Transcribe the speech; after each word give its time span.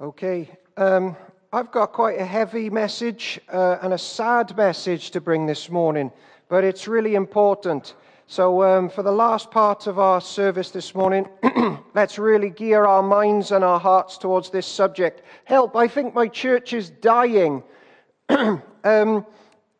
Okay, 0.00 0.48
um, 0.76 1.16
I've 1.52 1.72
got 1.72 1.92
quite 1.92 2.20
a 2.20 2.24
heavy 2.24 2.70
message 2.70 3.40
uh, 3.52 3.78
and 3.82 3.92
a 3.92 3.98
sad 3.98 4.56
message 4.56 5.10
to 5.10 5.20
bring 5.20 5.44
this 5.44 5.70
morning, 5.70 6.12
but 6.48 6.62
it's 6.62 6.86
really 6.86 7.16
important. 7.16 7.96
So, 8.28 8.62
um, 8.62 8.90
for 8.90 9.02
the 9.02 9.10
last 9.10 9.50
part 9.50 9.88
of 9.88 9.98
our 9.98 10.20
service 10.20 10.70
this 10.70 10.94
morning, 10.94 11.28
let's 11.96 12.16
really 12.16 12.48
gear 12.48 12.84
our 12.84 13.02
minds 13.02 13.50
and 13.50 13.64
our 13.64 13.80
hearts 13.80 14.18
towards 14.18 14.50
this 14.50 14.68
subject. 14.68 15.22
Help, 15.46 15.74
I 15.74 15.88
think 15.88 16.14
my 16.14 16.28
church 16.28 16.74
is 16.74 16.90
dying. 16.90 17.64
um, 18.28 19.26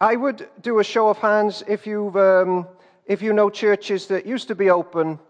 I 0.00 0.16
would 0.16 0.48
do 0.62 0.80
a 0.80 0.84
show 0.84 1.10
of 1.10 1.18
hands 1.18 1.62
if, 1.68 1.86
you've, 1.86 2.16
um, 2.16 2.66
if 3.06 3.22
you 3.22 3.32
know 3.32 3.50
churches 3.50 4.08
that 4.08 4.26
used 4.26 4.48
to 4.48 4.56
be 4.56 4.68
open, 4.68 5.20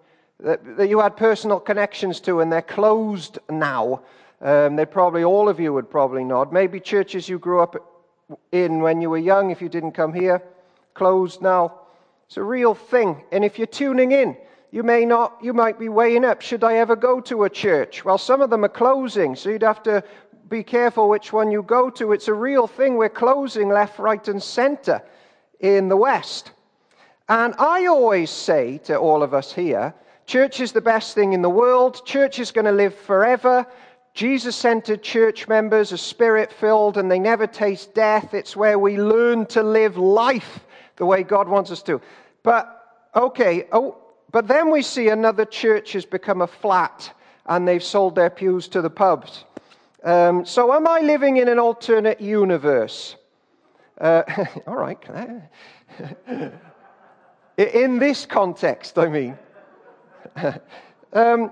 that, 0.41 0.79
that 0.79 0.89
you 0.89 1.00
had 1.00 1.14
personal 1.14 1.61
connections 1.61 2.20
to, 2.20 2.41
and 2.41 2.50
they're 2.50 2.62
closed 2.62 3.39
now. 3.50 4.00
Um, 4.41 4.77
they 4.77 4.86
probably, 4.86 5.25
all 5.25 5.48
of 5.48 5.59
you 5.59 5.73
would 5.73 5.91
probably 5.91 6.25
nod. 6.25 6.52
Maybe 6.52 6.80
churches 6.80 7.28
you 7.28 7.38
grew 7.38 7.60
up 7.60 7.77
in 8.52 8.80
when 8.80 9.01
you 9.01 9.11
were 9.11 9.19
young, 9.19 9.51
if 9.51 9.61
you 9.61 9.69
didn't 9.69 9.92
come 9.92 10.12
here, 10.12 10.42
closed 10.95 11.42
now. 11.42 11.80
It's 12.27 12.37
a 12.37 12.42
real 12.42 12.74
thing. 12.74 13.24
And 13.33 13.45
if 13.45 13.59
you're 13.59 13.66
tuning 13.66 14.12
in, 14.12 14.37
you 14.70 14.83
may 14.83 15.06
not, 15.06 15.38
you 15.42 15.55
might 15.55 15.78
be 15.78 15.88
weighing 15.88 16.24
up, 16.24 16.42
should 16.42 16.62
I 16.62 16.74
ever 16.74 16.95
go 16.95 17.20
to 17.23 17.45
a 17.45 17.51
church? 17.51 18.05
Well, 18.05 18.19
some 18.19 18.42
of 18.42 18.51
them 18.51 18.64
are 18.64 18.69
closing, 18.69 19.34
so 19.34 19.48
you'd 19.48 19.62
have 19.62 19.83
to 19.84 20.05
be 20.48 20.62
careful 20.62 21.09
which 21.09 21.33
one 21.33 21.50
you 21.50 21.62
go 21.62 21.91
to. 21.91 22.12
It's 22.12 22.28
a 22.28 22.34
real 22.34 22.66
thing. 22.66 22.97
We're 22.97 23.09
closing 23.09 23.69
left, 23.69 23.98
right, 23.98 24.27
and 24.28 24.42
center 24.42 25.02
in 25.61 25.89
the 25.89 25.97
West. 25.97 26.52
And 27.28 27.55
I 27.59 27.86
always 27.86 28.30
say 28.30 28.78
to 28.84 28.98
all 28.98 29.23
of 29.23 29.34
us 29.34 29.52
here, 29.52 29.95
church 30.27 30.61
is 30.61 30.73
the 30.73 30.80
best 30.80 31.14
thing 31.14 31.33
in 31.33 31.42
the 31.42 31.50
world. 31.50 32.05
Church 32.06 32.39
is 32.39 32.52
going 32.52 32.64
to 32.66 32.73
live 32.73 32.95
forever. 32.95 33.66
Jesus 34.15 34.57
centered 34.57 35.03
church 35.03 35.47
members 35.47 35.93
are 35.93 35.98
spirit 35.98 36.53
filled 36.53 36.97
and 36.97 37.11
they 37.11 37.19
never 37.19 37.47
taste 37.47 37.95
death. 37.95 38.34
It's 38.34 38.56
where 38.56 38.78
we 38.78 38.97
learn 39.00 39.47
to 39.47 39.62
live 39.62 39.97
life 39.97 40.61
the 40.97 41.06
way 41.06 41.23
God 41.23 41.48
wants 41.48 41.70
us 41.70 41.83
to. 41.84 42.00
But, 42.42 43.09
okay, 43.15 43.69
oh, 43.73 43.97
but 44.33 44.48
then 44.48 44.70
we 44.70 44.83
see 44.83 45.09
another 45.09 45.45
church 45.45 45.92
has 45.92 46.05
become 46.05 46.42
a 46.42 46.47
flat 46.47 47.12
and 47.47 47.67
they've 47.67 47.83
sold 47.83 48.15
their 48.15 48.31
pews 48.31 48.69
to 48.69 48.83
the 48.83 48.91
pubs. 48.91 49.45
Um, 50.05 50.45
so, 50.45 50.72
am 50.72 50.87
I 50.87 51.00
living 51.00 51.39
in 51.39 51.48
an 51.48 51.59
alternate 51.59 52.20
universe? 52.20 53.17
Uh, 54.00 54.22
all 54.67 54.77
right. 54.77 54.98
in 57.56 57.98
this 57.98 58.27
context, 58.27 58.98
I 58.98 59.09
mean. 59.09 59.39
um, 61.12 61.50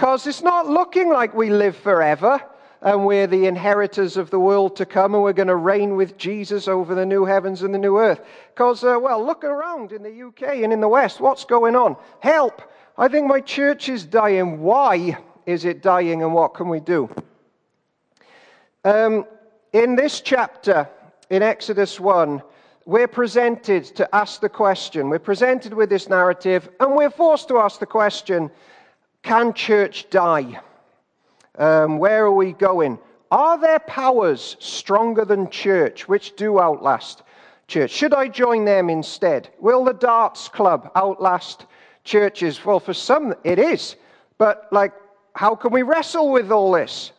because 0.00 0.26
it's 0.26 0.40
not 0.40 0.66
looking 0.66 1.10
like 1.10 1.34
we 1.34 1.50
live 1.50 1.76
forever 1.76 2.42
and 2.80 3.04
we're 3.04 3.26
the 3.26 3.44
inheritors 3.44 4.16
of 4.16 4.30
the 4.30 4.40
world 4.40 4.74
to 4.74 4.86
come 4.86 5.14
and 5.14 5.22
we're 5.22 5.34
going 5.34 5.46
to 5.46 5.56
reign 5.56 5.94
with 5.94 6.16
Jesus 6.16 6.68
over 6.68 6.94
the 6.94 7.04
new 7.04 7.26
heavens 7.26 7.60
and 7.60 7.74
the 7.74 7.78
new 7.78 7.98
earth. 7.98 8.22
Because, 8.48 8.82
uh, 8.82 8.98
well, 8.98 9.22
look 9.22 9.44
around 9.44 9.92
in 9.92 10.02
the 10.02 10.22
UK 10.22 10.62
and 10.62 10.72
in 10.72 10.80
the 10.80 10.88
West. 10.88 11.20
What's 11.20 11.44
going 11.44 11.76
on? 11.76 11.96
Help! 12.20 12.62
I 12.96 13.08
think 13.08 13.26
my 13.26 13.40
church 13.40 13.90
is 13.90 14.06
dying. 14.06 14.62
Why 14.62 15.18
is 15.44 15.66
it 15.66 15.82
dying 15.82 16.22
and 16.22 16.32
what 16.32 16.54
can 16.54 16.70
we 16.70 16.80
do? 16.80 17.14
Um, 18.86 19.26
in 19.74 19.96
this 19.96 20.22
chapter, 20.22 20.88
in 21.28 21.42
Exodus 21.42 22.00
1, 22.00 22.42
we're 22.86 23.06
presented 23.06 23.84
to 23.96 24.08
ask 24.16 24.40
the 24.40 24.48
question. 24.48 25.10
We're 25.10 25.18
presented 25.18 25.74
with 25.74 25.90
this 25.90 26.08
narrative 26.08 26.70
and 26.80 26.96
we're 26.96 27.10
forced 27.10 27.48
to 27.48 27.58
ask 27.58 27.80
the 27.80 27.84
question 27.84 28.50
can 29.22 29.52
church 29.52 30.08
die? 30.10 30.60
Um, 31.56 31.98
where 31.98 32.24
are 32.24 32.32
we 32.32 32.52
going? 32.52 32.98
Are 33.30 33.58
there 33.60 33.78
powers 33.80 34.56
stronger 34.58 35.24
than 35.24 35.50
church 35.50 36.08
which 36.08 36.36
do 36.36 36.58
outlast 36.58 37.22
church? 37.68 37.90
Should 37.90 38.14
I 38.14 38.28
join 38.28 38.64
them 38.64 38.90
instead? 38.90 39.50
Will 39.60 39.84
the 39.84 39.92
darts 39.92 40.48
club 40.48 40.90
outlast 40.96 41.66
churches? 42.02 42.64
Well, 42.64 42.80
for 42.80 42.94
some 42.94 43.34
it 43.44 43.58
is. 43.58 43.96
But, 44.38 44.68
like, 44.72 44.92
how 45.34 45.54
can 45.54 45.72
we 45.72 45.82
wrestle 45.82 46.32
with 46.32 46.50
all 46.50 46.72
this? 46.72 47.12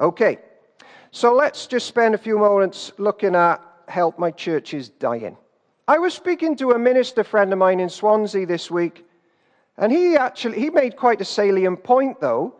Okay, 0.00 0.38
so 1.10 1.34
let's 1.34 1.66
just 1.66 1.86
spend 1.86 2.14
a 2.14 2.18
few 2.18 2.38
moments 2.38 2.92
looking 2.98 3.34
at 3.34 3.60
help 3.88 4.18
my 4.18 4.30
church 4.30 4.72
is 4.72 4.88
dying. 4.88 5.36
I 5.88 5.98
was 5.98 6.14
speaking 6.14 6.56
to 6.56 6.70
a 6.70 6.78
minister 6.78 7.24
friend 7.24 7.52
of 7.52 7.58
mine 7.58 7.80
in 7.80 7.88
Swansea 7.88 8.46
this 8.46 8.70
week 8.70 9.04
and 9.80 9.90
he 9.90 10.14
actually 10.14 10.60
he 10.60 10.70
made 10.70 10.94
quite 10.94 11.20
a 11.20 11.24
salient 11.24 11.82
point, 11.82 12.20
though. 12.20 12.54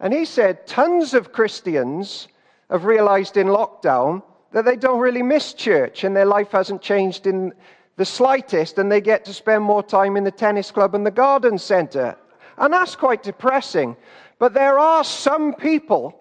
And 0.00 0.12
he 0.12 0.24
said 0.26 0.66
tons 0.66 1.14
of 1.14 1.32
Christians 1.32 2.28
have 2.70 2.84
realized 2.84 3.36
in 3.36 3.48
lockdown 3.48 4.22
that 4.52 4.64
they 4.64 4.76
don't 4.76 5.00
really 5.00 5.22
miss 5.22 5.54
church 5.54 6.04
and 6.04 6.14
their 6.14 6.26
life 6.26 6.52
hasn't 6.52 6.82
changed 6.82 7.26
in 7.26 7.52
the 7.96 8.04
slightest, 8.04 8.78
and 8.78 8.92
they 8.92 9.00
get 9.00 9.24
to 9.24 9.34
spend 9.34 9.64
more 9.64 9.82
time 9.82 10.16
in 10.16 10.22
the 10.22 10.30
tennis 10.30 10.70
club 10.70 10.94
and 10.94 11.04
the 11.04 11.10
garden 11.10 11.58
center. 11.58 12.16
And 12.56 12.72
that's 12.72 12.94
quite 12.94 13.24
depressing. 13.24 13.96
But 14.38 14.54
there 14.54 14.78
are 14.78 15.02
some 15.02 15.54
people 15.54 16.20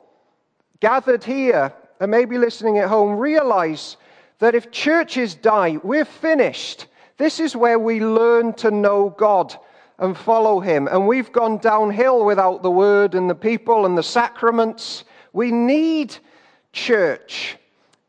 gathered 0.79 1.23
here 1.23 1.71
and 1.99 2.09
maybe 2.09 2.37
listening 2.37 2.79
at 2.79 2.89
home 2.89 3.17
realize 3.17 3.97
that 4.39 4.55
if 4.55 4.71
churches 4.71 5.35
die, 5.35 5.77
we're 5.83 6.05
finished. 6.05 6.87
This 7.17 7.39
is 7.39 7.55
where 7.55 7.77
we 7.77 7.99
learn 7.99 8.53
to 8.53 8.71
know 8.71 9.09
God 9.09 9.55
and 9.99 10.17
follow 10.17 10.59
him. 10.59 10.87
And 10.87 11.07
we've 11.07 11.31
gone 11.31 11.57
downhill 11.57 12.25
without 12.25 12.63
the 12.63 12.71
word 12.71 13.15
and 13.15 13.29
the 13.29 13.35
people 13.35 13.85
and 13.85 13.97
the 13.97 14.03
sacraments. 14.03 15.03
We 15.33 15.51
need 15.51 16.15
church. 16.71 17.57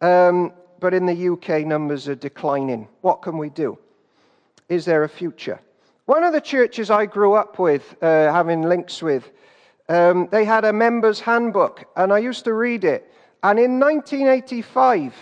Um, 0.01 0.53
but 0.81 0.95
in 0.95 1.07
the 1.07 1.29
UK, 1.31 1.67
numbers 1.67 2.09
are 2.09 2.15
declining. 2.15 2.89
What 3.01 3.23
can 3.23 3.39
we 3.39 3.51
do? 3.51 3.79
Is 4.69 4.85
there 4.85 5.05
a 5.05 5.09
future? 5.09 5.61
One 6.07 6.25
of 6.25 6.33
the 6.33 6.41
churches 6.41 6.91
I 6.91 7.07
grew 7.07 7.35
up 7.35 7.59
with, 7.59 7.97
uh, 8.03 8.33
having 8.33 8.63
links 8.63 9.03
with, 9.03 9.31
um, 9.89 10.29
they 10.31 10.45
had 10.45 10.65
a 10.65 10.73
member's 10.73 11.21
handbook, 11.21 11.85
and 11.97 12.13
I 12.13 12.19
used 12.19 12.45
to 12.45 12.53
read 12.53 12.85
it. 12.85 13.13
And 13.43 13.59
in 13.59 13.79
1985, 13.79 15.15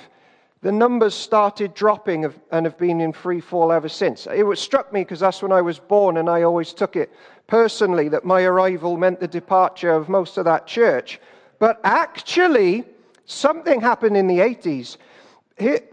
the 0.63 0.73
numbers 0.73 1.15
started 1.15 1.75
dropping 1.75 2.33
and 2.51 2.67
have 2.67 2.79
been 2.79 3.01
in 3.01 3.13
free 3.13 3.41
fall 3.41 3.71
ever 3.71 3.89
since. 3.89 4.27
It 4.27 4.59
struck 4.59 4.93
me 4.93 5.03
because 5.03 5.21
that's 5.21 5.43
when 5.43 5.53
I 5.53 5.61
was 5.61 5.79
born, 5.79 6.17
and 6.17 6.29
I 6.29 6.43
always 6.43 6.73
took 6.73 6.97
it 6.97 7.13
personally 7.47 8.09
that 8.09 8.25
my 8.25 8.43
arrival 8.43 8.97
meant 8.97 9.21
the 9.21 9.29
departure 9.29 9.93
of 9.93 10.09
most 10.09 10.39
of 10.39 10.45
that 10.47 10.67
church. 10.67 11.21
But 11.59 11.81
actually, 11.85 12.85
something 13.27 13.81
happened 13.81 14.17
in 14.17 14.27
the 14.27 14.39
80s 14.39 14.97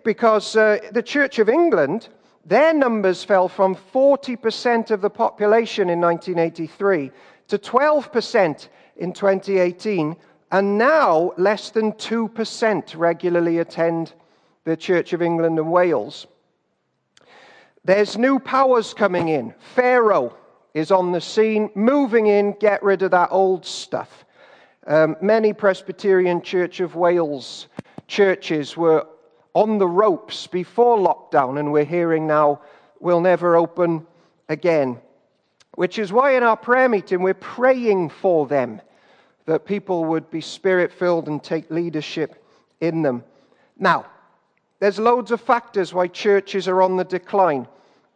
because 0.03 0.55
uh, 0.55 0.79
the 0.91 1.03
Church 1.03 1.39
of 1.39 1.49
England, 1.49 2.09
their 2.45 2.73
numbers 2.73 3.23
fell 3.23 3.47
from 3.47 3.75
40% 3.75 4.91
of 4.91 5.01
the 5.01 5.09
population 5.09 5.89
in 5.89 6.01
1983 6.01 7.11
to 7.47 7.57
12% 7.57 8.67
in 8.97 9.13
2018, 9.13 10.15
and 10.51 10.77
now 10.77 11.33
less 11.37 11.69
than 11.69 11.93
2% 11.93 12.97
regularly 12.97 13.59
attend 13.59 14.13
the 14.65 14.77
Church 14.77 15.13
of 15.13 15.21
England 15.21 15.59
and 15.59 15.71
Wales. 15.71 16.27
There's 17.85 18.17
new 18.17 18.39
powers 18.39 18.93
coming 18.93 19.27
in. 19.27 19.53
Pharaoh 19.75 20.35
is 20.73 20.91
on 20.91 21.11
the 21.11 21.21
scene, 21.21 21.69
moving 21.75 22.27
in, 22.27 22.53
get 22.59 22.81
rid 22.81 23.01
of 23.01 23.11
that 23.11 23.29
old 23.31 23.65
stuff. 23.65 24.25
Um, 24.87 25.15
many 25.21 25.53
Presbyterian 25.53 26.41
Church 26.41 26.79
of 26.79 26.95
Wales 26.95 27.67
churches 28.07 28.75
were 28.75 29.07
on 29.53 29.77
the 29.77 29.87
ropes 29.87 30.47
before 30.47 30.97
lockdown, 30.97 31.59
and 31.59 31.71
we're 31.71 31.85
hearing 31.85 32.25
now 32.25 32.61
will 32.99 33.21
never 33.21 33.55
open 33.55 34.05
again. 34.49 34.99
Which 35.75 35.99
is 35.99 36.11
why 36.11 36.35
in 36.35 36.43
our 36.43 36.57
prayer 36.57 36.89
meeting 36.89 37.21
we're 37.21 37.33
praying 37.33 38.09
for 38.09 38.47
them, 38.47 38.81
that 39.45 39.65
people 39.65 40.05
would 40.05 40.29
be 40.31 40.41
spirit 40.41 40.91
filled 40.91 41.27
and 41.27 41.43
take 41.43 41.69
leadership 41.69 42.43
in 42.79 43.01
them. 43.01 43.23
Now, 43.77 44.05
there's 44.83 44.99
loads 44.99 45.31
of 45.31 45.39
factors 45.39 45.93
why 45.93 46.07
churches 46.07 46.67
are 46.67 46.81
on 46.81 46.97
the 46.97 47.05
decline. 47.05 47.65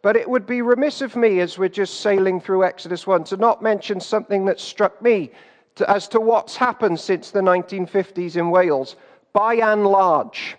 But 0.02 0.18
it 0.18 0.30
would 0.30 0.46
be 0.46 0.62
remiss 0.62 1.00
of 1.00 1.16
me, 1.16 1.40
as 1.40 1.58
we're 1.58 1.70
just 1.70 2.02
sailing 2.02 2.42
through 2.42 2.66
Exodus 2.66 3.08
1, 3.08 3.24
to 3.24 3.38
not 3.38 3.62
mention 3.62 4.02
something 4.02 4.44
that 4.48 4.60
struck 4.60 5.02
me 5.02 5.32
to, 5.76 5.90
as 5.90 6.10
to 6.10 6.20
what's 6.20 6.58
happened 6.58 7.00
since 7.00 7.32
the 7.32 7.40
1950s 7.40 8.36
in 8.36 8.52
Wales, 8.52 8.98
by 9.32 9.54
and 9.54 9.88
large. 9.88 10.58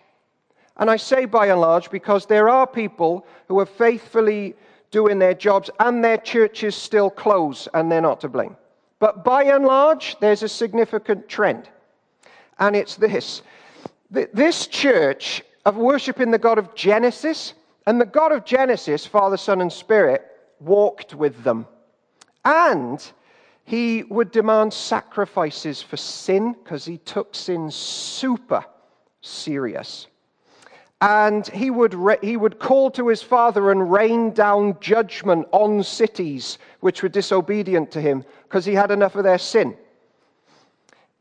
And 0.79 0.91
I 0.91 0.97
say 0.97 1.27
by 1.27 1.49
and 1.49 1.61
large 1.61 1.91
because 1.91 2.25
there 2.25 2.49
are 2.49 2.67
people 2.67 3.27
who 3.47 3.59
are 3.59 3.67
faithfully 3.67 4.55
doing 4.91 5.19
their 5.19 5.35
jobs 5.35 5.69
and 5.79 6.03
their 6.03 6.17
churches 6.17 6.75
still 6.75 7.11
close, 7.11 7.69
and 7.75 7.93
they're 7.93 8.01
not 8.01 8.23
to 8.23 8.31
blame. 8.31 8.57
But 8.99 9.25
by 9.25 9.43
and 9.45 9.67
large, 9.67 10.17
there's 10.21 10.43
a 10.43 10.49
significant 10.49 11.29
trend. 11.29 11.69
And 12.59 12.75
it's 12.75 12.97
this 12.97 13.43
this 14.11 14.67
church 14.67 15.43
of 15.69 15.77
worshiping 15.77 16.31
the 16.31 16.39
God 16.39 16.57
of 16.57 16.75
Genesis. 16.75 17.53
And 17.87 18.01
the 18.01 18.07
God 18.07 18.33
of 18.33 18.45
Genesis, 18.47 19.05
Father, 19.05 19.37
Son, 19.37 19.61
and 19.61 19.73
Spirit, 19.73 20.25
walked 20.61 21.15
with 21.15 21.45
them. 21.45 21.67
And 22.43 23.05
He 23.65 24.03
would 24.05 24.31
demand 24.31 24.73
sacrifices 24.73 25.83
for 25.83 25.99
sin 25.99 26.55
because 26.55 26.87
he 26.87 26.97
took 26.97 27.35
sin 27.35 27.71
super 27.71 28.65
serious. 29.21 30.07
And 31.03 31.47
he 31.47 31.69
would, 31.69 31.93
re- 31.93 32.17
he 32.23 32.39
would 32.39 32.59
call 32.59 32.91
to 32.93 33.09
his 33.09 33.23
father 33.23 33.71
and 33.71 33.93
rain 33.93 34.33
down 34.33 34.79
judgment 34.81 35.49
on 35.53 35.83
cities 35.83 36.57
which 36.81 37.03
were 37.03 37.11
disobedient 37.11 37.91
to 37.91 38.01
him 38.01 38.25
because 38.45 38.65
he 38.65 38.73
had 38.73 38.91
enough 38.91 39.17
of 39.17 39.25
their 39.25 39.39
sin. 39.39 39.77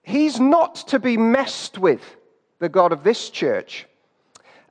He's 0.01 0.39
not 0.39 0.75
to 0.87 0.99
be 0.99 1.17
messed 1.17 1.77
with, 1.77 2.15
the 2.59 2.69
God 2.69 2.93
of 2.93 3.03
this 3.03 3.29
church. 3.29 3.85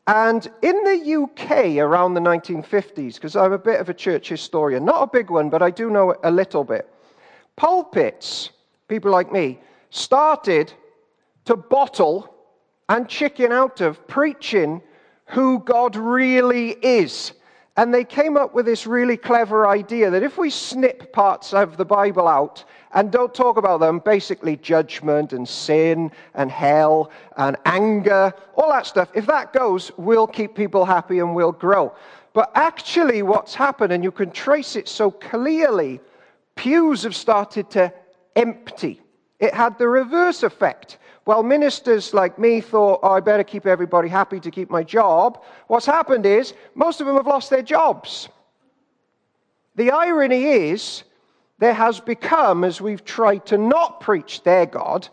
And 0.07 0.49
in 0.63 0.85
the 0.85 1.23
UK 1.23 1.79
around 1.79 2.15
the 2.15 2.21
1950s, 2.21 3.15
because 3.15 3.35
I'm 3.35 3.53
a 3.53 3.59
bit 3.59 3.81
of 3.81 3.89
a 3.89 3.95
church 3.95 4.29
historian, 4.29 4.85
not 4.85 5.03
a 5.03 5.07
big 5.09 5.31
one, 5.31 5.51
but 5.51 5.63
I 5.63 5.71
do 5.71 5.91
know 5.91 6.15
a 6.23 6.31
little 6.31 6.63
bit, 6.63 6.89
pulpits, 7.57 8.51
people 8.87 9.11
like 9.11 9.33
me, 9.33 9.59
started 9.91 10.73
to 11.47 11.57
bottle 11.57 12.33
and 12.89 13.09
chicken 13.09 13.51
out 13.51 13.81
of 13.81 14.07
preaching 14.07 14.81
who 15.27 15.59
God 15.59 15.97
really 15.97 16.71
is. 16.83 17.33
And 17.77 17.93
they 17.93 18.05
came 18.05 18.37
up 18.37 18.55
with 18.55 18.65
this 18.65 18.87
really 18.87 19.17
clever 19.17 19.67
idea 19.67 20.09
that 20.11 20.23
if 20.23 20.39
we 20.39 20.51
snip 20.51 21.13
parts 21.13 21.53
of 21.53 21.77
the 21.77 21.85
Bible 21.85 22.29
out 22.29 22.65
and 22.97 23.13
don't 23.13 23.35
talk 23.35 23.59
about 23.59 23.79
them, 23.79 23.99
basically 23.99 24.57
judgment 24.57 25.35
and 25.35 25.47
sin 25.47 26.11
and 26.35 26.51
hell 26.51 27.11
and 27.37 27.55
anger, 27.67 28.33
all 28.55 28.71
that 28.71 28.87
stuff, 28.87 29.11
if 29.15 29.27
that 29.27 29.53
goes, 29.53 29.93
we'll 29.99 30.27
keep 30.27 30.55
people 30.55 30.87
happy 30.87 31.19
and 31.19 31.35
we'll 31.35 31.53
grow. 31.53 31.95
But 32.33 32.51
actually, 32.55 33.21
what's 33.21 33.55
happened, 33.55 33.93
and 33.93 34.03
you 34.03 34.11
can 34.11 34.31
trace 34.31 34.77
it 34.77 34.89
so 34.89 35.11
clearly, 35.11 36.01
pews 36.55 37.03
have 37.03 37.15
started 37.15 37.71
to 37.73 37.93
empty. 38.35 39.03
It 39.41 39.53
had 39.53 39.79
the 39.79 39.89
reverse 39.89 40.43
effect. 40.43 40.97
Well, 41.27 41.43
ministers 41.43 42.15
like 42.15 42.39
me 42.39 42.63
thought, 42.63 43.01
oh, 43.03 43.13
I 43.13 43.21
better 43.21 43.45
keep 43.45 43.67
everybody 43.67 44.09
happy 44.09 44.41
to 44.41 44.51
keep 44.51 44.71
my 44.71 44.83
job. 44.83 45.43
What's 45.67 45.87
happened 45.87 46.25
is 46.25 46.55
most 46.75 47.03
of 47.03 47.07
them 47.07 47.17
have 47.17 47.27
lost 47.27 47.51
their 47.51 47.63
jobs. 47.63 48.31
The 49.75 49.91
irony 49.91 50.45
is, 50.45 51.03
there 51.59 51.75
has 51.75 52.01
become, 52.01 52.65
as 52.65 52.81
we've 52.81 53.05
tried 53.05 53.47
to 53.47 53.59
not 53.59 54.01
preach 54.01 54.43
their 54.43 54.67
God, 54.67 55.09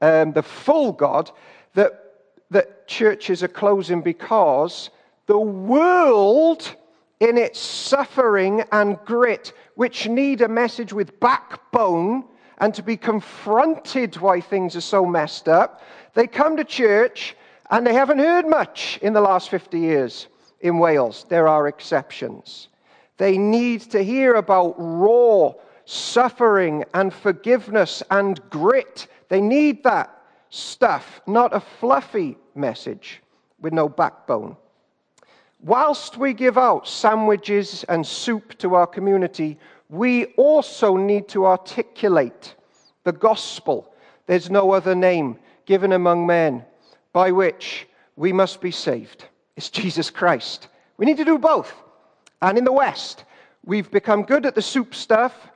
um, 0.00 0.32
the 0.32 0.42
full 0.42 0.92
God, 0.92 1.30
that, 1.74 2.12
that 2.50 2.86
churches 2.86 3.42
are 3.42 3.48
closing 3.48 4.00
because 4.00 4.90
the 5.26 5.38
world, 5.38 6.74
in 7.18 7.36
its 7.36 7.58
suffering 7.58 8.64
and 8.72 8.98
grit, 9.04 9.52
which 9.74 10.08
need 10.08 10.42
a 10.42 10.48
message 10.48 10.92
with 10.92 11.18
backbone, 11.20 12.24
and 12.58 12.74
to 12.74 12.82
be 12.82 12.96
confronted 12.96 14.16
why 14.18 14.40
things 14.40 14.76
are 14.76 14.82
so 14.82 15.04
messed 15.06 15.48
up, 15.48 15.82
they 16.14 16.26
come 16.26 16.56
to 16.56 16.64
church 16.64 17.34
and 17.70 17.86
they 17.86 17.94
haven't 17.94 18.18
heard 18.18 18.46
much 18.46 18.98
in 19.02 19.12
the 19.12 19.20
last 19.20 19.48
50 19.48 19.78
years 19.78 20.28
in 20.60 20.78
Wales. 20.78 21.24
There 21.28 21.48
are 21.48 21.68
exceptions. 21.68 22.68
They 23.16 23.38
need 23.38 23.82
to 23.92 24.02
hear 24.02 24.34
about 24.34 24.74
raw 24.78 25.52
suffering 25.84 26.84
and 26.94 27.12
forgiveness 27.12 28.02
and 28.10 28.40
grit. 28.50 29.06
They 29.28 29.40
need 29.40 29.84
that 29.84 30.16
stuff, 30.50 31.20
not 31.26 31.54
a 31.54 31.60
fluffy 31.60 32.36
message 32.54 33.22
with 33.60 33.72
no 33.72 33.88
backbone. 33.88 34.56
Whilst 35.62 36.16
we 36.16 36.32
give 36.32 36.56
out 36.56 36.88
sandwiches 36.88 37.84
and 37.88 38.06
soup 38.06 38.56
to 38.58 38.74
our 38.74 38.86
community, 38.86 39.58
we 39.88 40.26
also 40.36 40.96
need 40.96 41.28
to 41.28 41.46
articulate 41.46 42.54
the 43.04 43.12
gospel. 43.12 43.92
There's 44.26 44.50
no 44.50 44.72
other 44.72 44.94
name 44.94 45.38
given 45.66 45.92
among 45.92 46.26
men 46.26 46.64
by 47.12 47.32
which 47.32 47.86
we 48.16 48.32
must 48.32 48.60
be 48.60 48.70
saved. 48.70 49.26
It's 49.56 49.68
Jesus 49.68 50.08
Christ. 50.10 50.68
We 50.96 51.06
need 51.06 51.18
to 51.18 51.24
do 51.24 51.38
both. 51.38 51.74
And 52.40 52.56
in 52.56 52.64
the 52.64 52.72
West, 52.72 53.24
we've 53.64 53.90
become 53.90 54.22
good 54.22 54.46
at 54.46 54.54
the 54.54 54.62
soup 54.62 54.94
stuff 54.94 55.49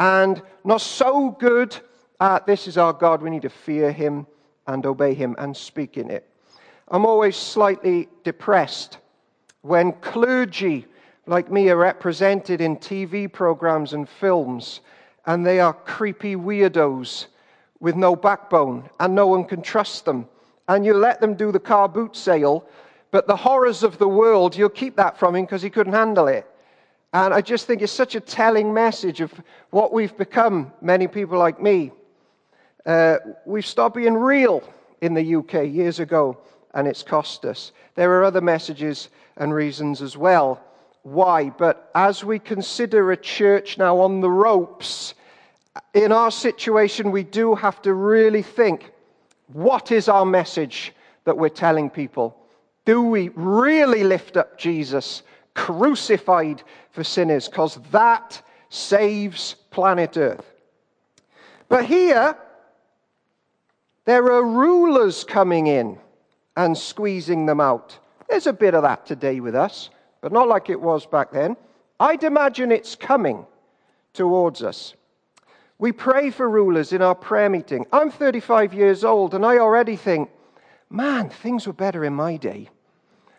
and 0.00 0.40
not 0.64 0.80
so 0.80 1.30
good 1.38 1.76
at 2.20 2.46
this 2.46 2.66
is 2.66 2.78
our 2.78 2.92
God. 2.92 3.20
We 3.22 3.30
need 3.30 3.42
to 3.42 3.50
fear 3.50 3.92
him 3.92 4.26
and 4.66 4.84
obey 4.86 5.12
him 5.12 5.36
and 5.38 5.54
speak 5.54 5.98
in 5.98 6.10
it. 6.10 6.26
I'm 6.88 7.04
always 7.04 7.36
slightly 7.36 8.08
depressed 8.24 8.98
when 9.60 9.92
clergy 9.92 10.86
like 11.26 11.52
me 11.52 11.68
are 11.68 11.76
represented 11.76 12.62
in 12.62 12.78
TV 12.78 13.30
programs 13.30 13.92
and 13.92 14.08
films, 14.08 14.80
and 15.26 15.46
they 15.46 15.60
are 15.60 15.74
creepy 15.74 16.34
weirdos 16.34 17.26
with 17.78 17.94
no 17.94 18.16
backbone, 18.16 18.88
and 18.98 19.14
no 19.14 19.26
one 19.26 19.44
can 19.44 19.60
trust 19.60 20.06
them. 20.06 20.26
And 20.66 20.84
you 20.84 20.94
let 20.94 21.20
them 21.20 21.34
do 21.34 21.52
the 21.52 21.60
car 21.60 21.88
boot 21.88 22.16
sale, 22.16 22.66
but 23.10 23.26
the 23.26 23.36
horrors 23.36 23.82
of 23.82 23.98
the 23.98 24.08
world, 24.08 24.56
you'll 24.56 24.70
keep 24.70 24.96
that 24.96 25.18
from 25.18 25.36
him 25.36 25.44
because 25.44 25.62
he 25.62 25.70
couldn't 25.70 25.92
handle 25.92 26.26
it. 26.26 26.49
And 27.12 27.34
I 27.34 27.40
just 27.40 27.66
think 27.66 27.82
it's 27.82 27.92
such 27.92 28.14
a 28.14 28.20
telling 28.20 28.72
message 28.72 29.20
of 29.20 29.32
what 29.70 29.92
we've 29.92 30.16
become, 30.16 30.72
many 30.80 31.08
people 31.08 31.38
like 31.38 31.60
me. 31.60 31.90
Uh, 32.86 33.16
we've 33.44 33.66
stopped 33.66 33.96
being 33.96 34.14
real 34.14 34.62
in 35.00 35.14
the 35.14 35.36
UK 35.36 35.66
years 35.66 35.98
ago, 35.98 36.38
and 36.74 36.86
it's 36.86 37.02
cost 37.02 37.44
us. 37.44 37.72
There 37.96 38.12
are 38.12 38.24
other 38.24 38.40
messages 38.40 39.08
and 39.36 39.52
reasons 39.52 40.02
as 40.02 40.16
well 40.16 40.62
why. 41.02 41.50
But 41.50 41.90
as 41.94 42.24
we 42.24 42.38
consider 42.38 43.10
a 43.10 43.16
church 43.16 43.78
now 43.78 43.98
on 44.00 44.20
the 44.20 44.30
ropes, 44.30 45.14
in 45.94 46.12
our 46.12 46.30
situation, 46.30 47.10
we 47.10 47.24
do 47.24 47.54
have 47.54 47.82
to 47.82 47.94
really 47.94 48.42
think 48.42 48.92
what 49.52 49.90
is 49.90 50.08
our 50.08 50.26
message 50.26 50.92
that 51.24 51.36
we're 51.36 51.48
telling 51.48 51.90
people? 51.90 52.36
Do 52.84 53.02
we 53.02 53.30
really 53.34 54.04
lift 54.04 54.36
up 54.36 54.58
Jesus 54.58 55.22
crucified 55.54 56.62
for 56.90 57.04
sinners? 57.04 57.48
Because 57.48 57.78
that 57.92 58.42
saves 58.68 59.54
planet 59.70 60.16
Earth. 60.16 60.46
But 61.68 61.84
here, 61.84 62.36
there 64.04 64.32
are 64.32 64.44
rulers 64.44 65.24
coming 65.24 65.66
in 65.66 65.98
and 66.56 66.76
squeezing 66.76 67.46
them 67.46 67.60
out. 67.60 67.98
There's 68.28 68.46
a 68.46 68.52
bit 68.52 68.74
of 68.74 68.82
that 68.82 69.06
today 69.06 69.40
with 69.40 69.54
us 69.54 69.90
but 70.20 70.32
not 70.32 70.48
like 70.48 70.70
it 70.70 70.80
was 70.80 71.06
back 71.06 71.30
then. 71.30 71.56
I'd 71.98 72.24
imagine 72.24 72.72
it's 72.72 72.94
coming 72.94 73.46
towards 74.12 74.62
us. 74.62 74.94
We 75.78 75.92
pray 75.92 76.30
for 76.30 76.48
rulers 76.48 76.92
in 76.92 77.00
our 77.00 77.14
prayer 77.14 77.48
meeting. 77.48 77.86
I'm 77.92 78.10
35 78.10 78.74
years 78.74 79.02
old, 79.02 79.34
and 79.34 79.46
I 79.46 79.58
already 79.58 79.96
think, 79.96 80.30
man, 80.90 81.30
things 81.30 81.66
were 81.66 81.72
better 81.72 82.04
in 82.04 82.14
my 82.14 82.36
day. 82.36 82.68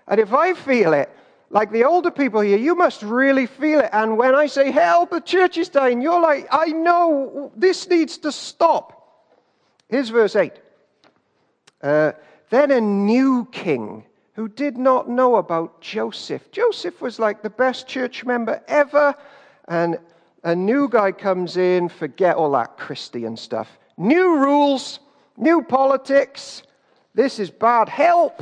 And 0.08 0.20
if 0.20 0.34
I 0.34 0.54
feel 0.54 0.94
it, 0.94 1.10
like 1.52 1.72
the 1.72 1.84
older 1.84 2.12
people 2.12 2.40
here, 2.40 2.58
you 2.58 2.76
must 2.76 3.04
really 3.04 3.46
feel 3.46 3.82
it. 3.82 3.90
And 3.92 4.18
when 4.18 4.34
I 4.34 4.48
say, 4.48 4.72
help, 4.72 5.12
the 5.12 5.20
church 5.20 5.58
is 5.58 5.68
dying, 5.68 6.02
you're 6.02 6.22
like, 6.22 6.48
I 6.50 6.68
know 6.68 7.52
this 7.56 7.90
needs 7.90 8.18
to 8.20 8.32
stop. 8.32 9.28
Here's 9.90 10.10
verse 10.10 10.36
8. 10.36 10.54
Uh, 11.82 12.14
then 12.50 12.72
a 12.72 12.80
new 12.80 13.48
king 13.52 14.06
who 14.34 14.48
did 14.48 14.78
not 14.78 15.10
know 15.10 15.36
about 15.36 15.82
Joseph. 15.82 16.52
Joseph 16.52 17.02
was 17.02 17.20
like 17.20 17.44
the 17.44 17.50
best 17.50 17.86
church 17.86 18.24
member 18.24 18.62
ever, 18.70 19.14
and 19.68 20.00
a 20.44 20.56
new 20.56 20.88
guy 20.88 21.12
comes 21.12 21.58
in, 21.58 21.90
forget 21.90 22.38
all 22.38 22.52
that 22.52 22.78
Christian 22.78 23.36
stuff. 23.36 23.78
New 23.98 24.38
rules, 24.38 25.02
new 25.36 25.62
politics. 25.62 26.64
This 27.14 27.40
is 27.40 27.52
bad. 27.52 27.90
Help! 27.90 28.42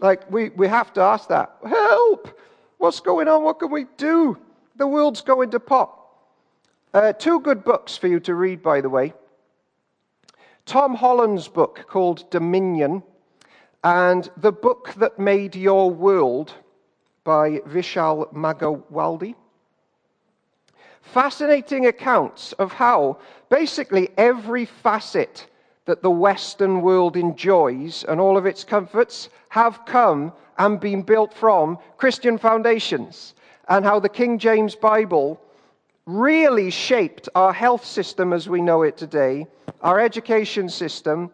Like, 0.00 0.30
we, 0.30 0.50
we 0.50 0.68
have 0.68 0.92
to 0.94 1.00
ask 1.00 1.28
that. 1.28 1.56
Help! 1.66 2.38
What's 2.78 3.00
going 3.00 3.28
on? 3.28 3.42
What 3.42 3.58
can 3.58 3.70
we 3.70 3.86
do? 3.96 4.38
The 4.76 4.86
world's 4.86 5.22
going 5.22 5.50
to 5.50 5.60
pop. 5.60 5.92
Uh, 6.92 7.12
two 7.12 7.40
good 7.40 7.64
books 7.64 7.96
for 7.96 8.06
you 8.06 8.20
to 8.20 8.34
read, 8.34 8.62
by 8.62 8.80
the 8.80 8.90
way. 8.90 9.14
Tom 10.66 10.94
Holland's 10.94 11.48
book 11.48 11.86
called 11.88 12.30
Dominion 12.30 13.02
and 13.84 14.28
The 14.36 14.52
Book 14.52 14.94
That 14.96 15.18
Made 15.18 15.54
Your 15.54 15.90
World 15.90 16.52
by 17.24 17.58
Vishal 17.68 18.32
Mangalwadi. 18.34 19.34
Fascinating 21.02 21.86
accounts 21.86 22.52
of 22.54 22.72
how 22.72 23.18
basically 23.48 24.10
every 24.16 24.64
facet 24.64 25.46
that 25.86 26.02
the 26.02 26.10
Western 26.10 26.82
world 26.82 27.16
enjoys 27.16 28.04
and 28.04 28.20
all 28.20 28.36
of 28.36 28.44
its 28.44 28.64
comforts 28.64 29.30
have 29.48 29.86
come 29.86 30.32
and 30.58 30.78
been 30.78 31.02
built 31.02 31.32
from 31.32 31.78
Christian 31.96 32.38
foundations, 32.38 33.34
and 33.68 33.84
how 33.84 33.98
the 33.98 34.08
King 34.08 34.38
James 34.38 34.74
Bible 34.74 35.40
really 36.06 36.70
shaped 36.70 37.28
our 37.34 37.52
health 37.52 37.84
system 37.84 38.32
as 38.32 38.48
we 38.48 38.60
know 38.60 38.82
it 38.82 38.96
today, 38.96 39.46
our 39.82 39.98
education 39.98 40.68
system, 40.68 41.30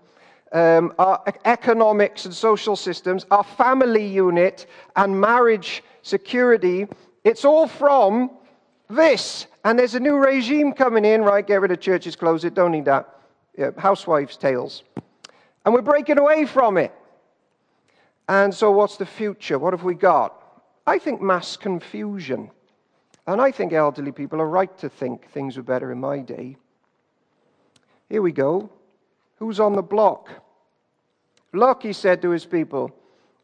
um, 0.53 0.93
our 0.99 1.23
economics 1.45 2.25
and 2.25 2.35
social 2.35 2.77
systems, 2.77 3.27
our 3.31 3.45
family 3.45 4.07
unit 4.07 4.67
and 4.97 5.19
marriage 5.19 5.83
security, 6.03 6.87
it's 7.25 7.45
all 7.45 7.67
from 7.67 8.31
this. 8.89 9.47
And 9.65 9.79
there's 9.79 9.95
a 9.95 10.01
new 10.01 10.17
regime 10.17 10.73
coming 10.73 11.05
in, 11.05 11.23
right? 11.23 11.47
Get 11.47 11.61
rid 11.61 11.71
of 11.71 11.81
churches, 11.81 12.17
close 12.17 12.45
it, 12.45 12.55
don't 12.55 12.73
need 12.73 12.87
that. 12.87 13.22
Housewives' 13.79 14.37
tales. 14.37 14.83
And 15.65 15.75
we're 15.75 15.83
breaking 15.83 16.19
away 16.19 16.47
from 16.47 16.77
it. 16.77 16.93
And 18.29 18.55
so, 18.55 18.71
what's 18.71 18.97
the 18.97 19.07
future? 19.07 19.59
What 19.59 19.73
have 19.73 19.85
we 19.85 19.95
got? 19.95 20.35
I 20.87 20.99
think 20.99 21.21
mass 21.21 21.57
confusion. 21.57 22.51
And 23.27 23.41
I 23.41 23.53
think 23.53 23.73
elderly 23.73 24.13
people 24.13 24.41
are 24.41 24.49
right 24.49 24.77
to 24.79 24.89
think 24.89 25.31
things 25.31 25.57
were 25.57 25.63
better 25.63 25.93
in 25.93 26.01
my 26.01 26.19
day. 26.19 26.57
Here 28.09 28.23
we 28.23 28.33
go. 28.33 28.71
Who's 29.39 29.61
on 29.61 29.75
the 29.75 29.83
block? 29.83 30.29
Look, 31.53 31.83
he 31.83 31.93
said 31.93 32.23
to 32.23 32.31
his 32.31 32.45
people, 32.45 32.95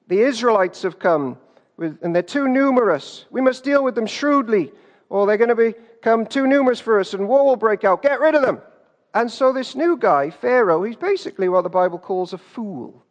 the 0.09 0.21
Israelites 0.21 0.83
have 0.83 0.99
come, 0.99 1.39
with, 1.77 1.99
and 2.03 2.15
they're 2.15 2.23
too 2.23 2.49
numerous. 2.49 3.27
We 3.31 3.41
must 3.41 3.63
deal 3.63 3.85
with 3.85 3.95
them 3.95 4.07
shrewdly, 4.07 4.73
or 5.11 5.27
they're 5.27 5.37
going 5.37 5.55
to 5.55 5.55
become 5.55 6.27
too 6.27 6.47
numerous 6.47 6.81
for 6.81 6.99
us, 6.99 7.15
and 7.15 7.29
war 7.29 7.45
will 7.45 7.57
break 7.57 7.85
out. 7.85 8.03
Get 8.03 8.21
rid 8.21 8.35
of 8.35 8.43
them. 8.43 8.61
And 9.15 9.31
so, 9.31 9.53
this 9.53 9.75
new 9.75 9.97
guy, 9.97 10.31
Pharaoh, 10.31 10.83
he's 10.83 10.97
basically 10.97 11.49
what 11.49 11.63
the 11.63 11.71
Bible 11.71 11.99
calls 11.99 12.33
a 12.33 12.39
fool. 12.39 13.03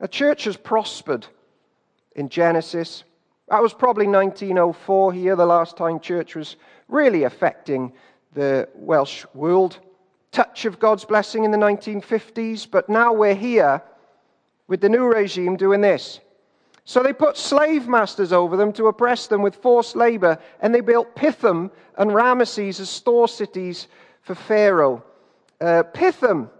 A 0.00 0.08
church 0.08 0.44
has 0.44 0.56
prospered 0.56 1.26
in 2.14 2.28
Genesis. 2.28 3.04
That 3.48 3.62
was 3.62 3.72
probably 3.72 4.06
1904 4.06 5.12
here, 5.12 5.36
the 5.36 5.46
last 5.46 5.76
time 5.76 6.00
church 6.00 6.34
was 6.34 6.56
really 6.88 7.24
affecting 7.24 7.92
the 8.34 8.68
Welsh 8.74 9.24
world. 9.34 9.78
Touch 10.32 10.64
of 10.64 10.78
God's 10.78 11.04
blessing 11.04 11.44
in 11.44 11.50
the 11.50 11.58
1950s, 11.58 12.68
but 12.70 12.88
now 12.88 13.12
we're 13.12 13.34
here 13.34 13.82
with 14.68 14.80
the 14.80 14.88
new 14.88 15.04
regime 15.06 15.56
doing 15.56 15.80
this. 15.80 16.20
So 16.84 17.02
they 17.02 17.12
put 17.12 17.36
slave 17.36 17.88
masters 17.88 18.32
over 18.32 18.56
them 18.56 18.72
to 18.74 18.86
oppress 18.86 19.26
them 19.26 19.42
with 19.42 19.56
forced 19.56 19.96
labor, 19.96 20.38
and 20.60 20.74
they 20.74 20.80
built 20.80 21.16
Pithom 21.16 21.70
and 21.98 22.10
Ramesses 22.10 22.78
as 22.78 22.88
store 22.88 23.26
cities 23.26 23.88
for 24.22 24.34
Pharaoh. 24.34 25.02
Uh, 25.60 25.82
Pithom 25.94 26.50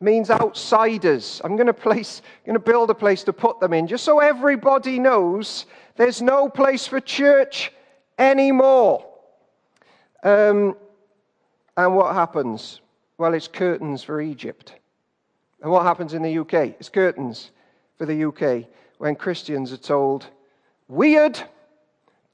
means 0.00 0.30
outsiders. 0.30 1.40
I'm 1.44 1.56
going 1.56 1.66
to 1.66 1.74
place, 1.74 2.22
going 2.44 2.54
to 2.54 2.60
build 2.60 2.90
a 2.90 2.94
place 2.94 3.24
to 3.24 3.32
put 3.32 3.60
them 3.60 3.72
in, 3.72 3.86
just 3.86 4.04
so 4.04 4.20
everybody 4.20 4.98
knows 4.98 5.66
there's 5.96 6.22
no 6.22 6.48
place 6.48 6.86
for 6.86 7.00
church 7.00 7.72
anymore. 8.18 9.06
Um, 10.22 10.76
and 11.76 11.96
what 11.96 12.14
happens? 12.14 12.80
Well, 13.18 13.34
it's 13.34 13.48
curtains 13.48 14.02
for 14.02 14.20
Egypt. 14.20 14.74
And 15.62 15.70
what 15.70 15.84
happens 15.84 16.14
in 16.14 16.22
the 16.22 16.38
UK? 16.38 16.76
It's 16.78 16.88
curtains 16.88 17.50
for 17.96 18.06
the 18.06 18.24
UK 18.24 18.68
when 18.98 19.16
Christians 19.16 19.72
are 19.72 19.78
told, 19.78 20.26
Weird, 20.88 21.42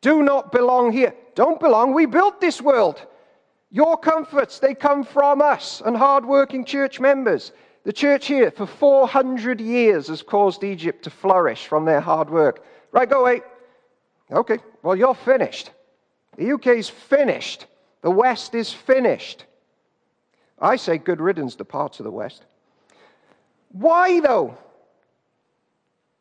do 0.00 0.22
not 0.22 0.50
belong 0.50 0.92
here. 0.92 1.14
Don't 1.34 1.60
belong. 1.60 1.94
We 1.94 2.06
built 2.06 2.40
this 2.40 2.60
world. 2.60 3.06
Your 3.70 3.96
comforts, 3.96 4.58
they 4.58 4.74
come 4.74 5.04
from 5.04 5.40
us 5.40 5.80
and 5.84 5.96
hardworking 5.96 6.64
church 6.64 6.98
members. 6.98 7.52
The 7.84 7.92
church 7.92 8.26
here 8.26 8.50
for 8.50 8.66
400 8.66 9.60
years 9.60 10.08
has 10.08 10.22
caused 10.22 10.64
Egypt 10.64 11.04
to 11.04 11.10
flourish 11.10 11.66
from 11.66 11.84
their 11.84 12.00
hard 12.00 12.28
work. 12.28 12.64
Right, 12.92 13.08
go 13.08 13.20
away. 13.20 13.42
Okay, 14.30 14.58
well, 14.82 14.96
you're 14.96 15.14
finished. 15.14 15.70
The 16.36 16.52
UK's 16.52 16.88
finished. 16.88 17.66
The 18.02 18.10
West 18.10 18.54
is 18.54 18.72
finished. 18.72 19.44
I 20.58 20.76
say 20.76 20.98
good 20.98 21.20
riddance 21.20 21.54
to 21.56 21.64
parts 21.64 22.00
of 22.00 22.04
the 22.04 22.10
West. 22.10 22.44
Why, 23.72 24.20
though? 24.20 24.58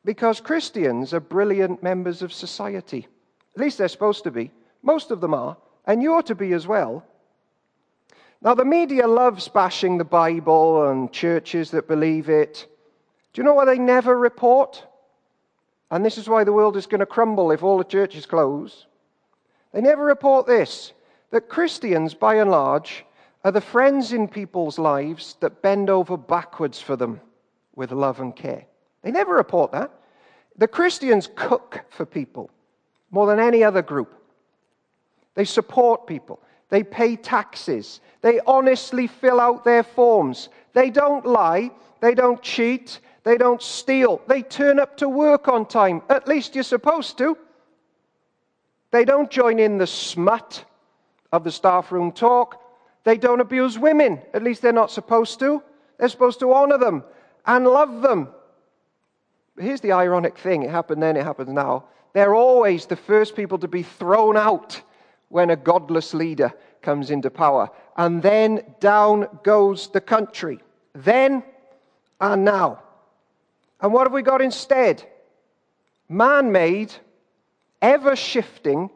Because 0.06 0.40
Christians 0.40 1.14
are 1.14 1.20
brilliant 1.20 1.84
members 1.84 2.22
of 2.22 2.32
society. 2.32 3.08
At 3.56 3.62
least 3.62 3.78
they're 3.78 3.88
supposed 3.88 4.24
to 4.24 4.32
be. 4.32 4.52
Most 4.82 5.12
of 5.12 5.20
them 5.20 5.34
are. 5.34 5.58
And 5.86 6.02
you 6.02 6.14
ought 6.14 6.28
to 6.28 6.36
be 6.36 6.54
as 6.54 6.68
well. 6.68 7.04
Now, 8.42 8.54
the 8.54 8.66
media 8.66 9.06
loves 9.06 9.50
bashing 9.50 9.98
the 9.98 10.06
Bible 10.06 10.90
and 10.90 11.12
churches 11.12 11.72
that 11.72 11.88
believe 11.88 12.30
it. 12.30 12.68
Do 13.34 13.42
you 13.42 13.46
know 13.46 13.54
what 13.54 13.66
they 13.66 13.78
never 13.78 14.18
report? 14.18 14.86
And 15.92 16.06
this 16.06 16.18
is 16.18 16.30
why 16.30 16.44
the 16.44 16.54
world 16.54 16.78
is 16.78 16.88
going 16.88 17.00
to 17.00 17.06
crumble 17.06 17.52
if 17.52 17.64
all 17.64 17.78
the 17.78 17.84
churches 17.84 18.26
close. 18.26 18.88
They 19.74 19.82
never 19.82 20.04
report 20.04 20.48
this 20.48 20.94
that 21.32 21.50
Christians, 21.50 22.14
by 22.14 22.36
and 22.36 22.50
large, 22.50 23.06
are 23.44 23.52
the 23.52 23.62
friends 23.62 24.14
in 24.14 24.28
people's 24.28 24.80
lives 24.80 25.36
that 25.42 25.62
bend 25.62 25.90
over 25.90 26.18
backwards 26.18 26.80
for 26.80 26.96
them 26.96 27.22
with 27.76 27.92
love 27.92 28.20
and 28.20 28.36
care. 28.36 28.66
They 29.04 29.12
never 29.12 29.36
report 29.36 29.72
that. 29.74 29.92
The 30.58 30.68
Christians 30.68 31.30
cook 31.36 31.86
for 31.90 32.06
people 32.06 32.50
more 33.12 33.28
than 33.28 33.40
any 33.40 33.64
other 33.64 33.82
group. 33.82 34.14
They 35.36 35.46
support 35.46 36.08
people. 36.08 36.42
They 36.70 36.84
pay 36.84 37.16
taxes. 37.16 38.00
They 38.22 38.40
honestly 38.46 39.08
fill 39.08 39.40
out 39.40 39.64
their 39.64 39.84
forms. 39.84 40.50
They 40.74 40.90
don't 40.90 41.26
lie. 41.26 41.72
They 42.00 42.14
don't 42.14 42.42
cheat. 42.42 43.00
They 43.24 43.38
don't 43.38 43.62
steal. 43.62 44.22
They 44.28 44.42
turn 44.42 44.80
up 44.80 44.98
to 44.98 45.10
work 45.10 45.48
on 45.48 45.66
time. 45.66 46.02
At 46.10 46.28
least 46.28 46.56
you're 46.56 46.64
supposed 46.64 47.18
to. 47.18 47.38
They 48.92 49.06
don't 49.06 49.30
join 49.30 49.60
in 49.60 49.78
the 49.78 49.88
smut 49.88 50.66
of 51.32 51.44
the 51.44 51.52
staff 51.52 51.92
room 51.92 52.12
talk. 52.12 52.62
They 53.04 53.18
don't 53.18 53.40
abuse 53.40 53.78
women. 53.78 54.22
At 54.34 54.44
least 54.44 54.62
they're 54.62 54.74
not 54.74 54.92
supposed 54.92 55.40
to. 55.40 55.64
They're 55.98 56.10
supposed 56.10 56.40
to 56.40 56.54
honor 56.54 56.78
them 56.78 57.04
and 57.46 57.66
love 57.66 58.02
them. 58.02 58.30
But 59.56 59.66
Here's 59.66 59.82
the 59.82 59.92
ironic 59.92 60.38
thing 60.38 60.64
it 60.64 60.70
happened 60.70 61.02
then, 61.02 61.18
it 61.18 61.24
happens 61.24 61.50
now. 61.50 61.86
They're 62.14 62.36
always 62.36 62.86
the 62.86 62.96
first 62.96 63.36
people 63.36 63.60
to 63.60 63.68
be 63.68 63.84
thrown 63.84 64.38
out 64.38 64.82
when 65.30 65.50
a 65.50 65.56
godless 65.56 66.14
leader 66.14 66.54
comes 66.82 67.12
into 67.12 67.30
power. 67.30 67.70
And 67.98 68.22
then 68.22 68.64
down 68.80 69.28
goes 69.44 69.90
the 69.90 70.02
country. 70.02 70.60
Then 70.94 71.44
and 72.20 72.44
now. 72.44 72.84
And 73.82 73.94
what 73.94 74.06
have 74.06 74.14
we 74.14 74.22
got 74.22 74.42
instead? 74.42 75.04
Man 76.10 76.52
made, 76.52 76.92
ever 77.82 78.16
shifting, 78.16 78.90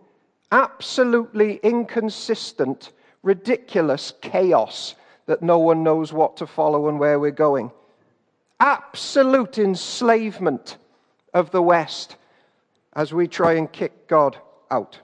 absolutely 0.52 1.60
inconsistent, 1.64 2.92
ridiculous 3.22 4.14
chaos 4.22 4.96
that 5.26 5.42
no 5.42 5.60
one 5.60 5.84
knows 5.84 6.12
what 6.12 6.38
to 6.38 6.48
follow 6.48 6.90
and 6.90 7.00
where 7.00 7.20
we're 7.20 7.32
going. 7.32 7.72
Absolute 8.60 9.58
enslavement 9.58 10.78
of 11.34 11.52
the 11.52 11.62
West 11.62 12.18
as 12.94 13.14
we 13.14 13.28
try 13.28 13.54
and 13.54 13.72
kick 13.72 14.08
God 14.08 14.38
out 14.70 15.00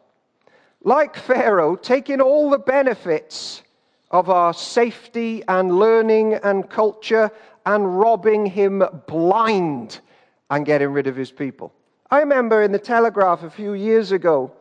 like 0.84 1.16
Pharaoh, 1.16 1.76
taking 1.76 2.22
all 2.22 2.50
the 2.50 2.60
benefits 2.60 3.64
of 4.12 4.30
our 4.30 4.54
safety 4.54 5.44
and 5.48 5.78
learning 5.78 6.36
and 6.36 6.70
culture 6.70 7.32
and 7.66 8.00
robbing 8.00 8.46
him 8.46 8.84
blind 9.08 10.00
and 10.50 10.66
getting 10.66 10.90
rid 10.90 11.08
of 11.08 11.16
his 11.16 11.32
people. 11.32 11.74
I 12.10 12.20
remember 12.20 12.64
in 12.64 12.72
the 12.72 12.80
Telegraph 12.80 13.44
a 13.44 13.50
few 13.50 13.74
years 13.74 14.12
ago, 14.12 14.52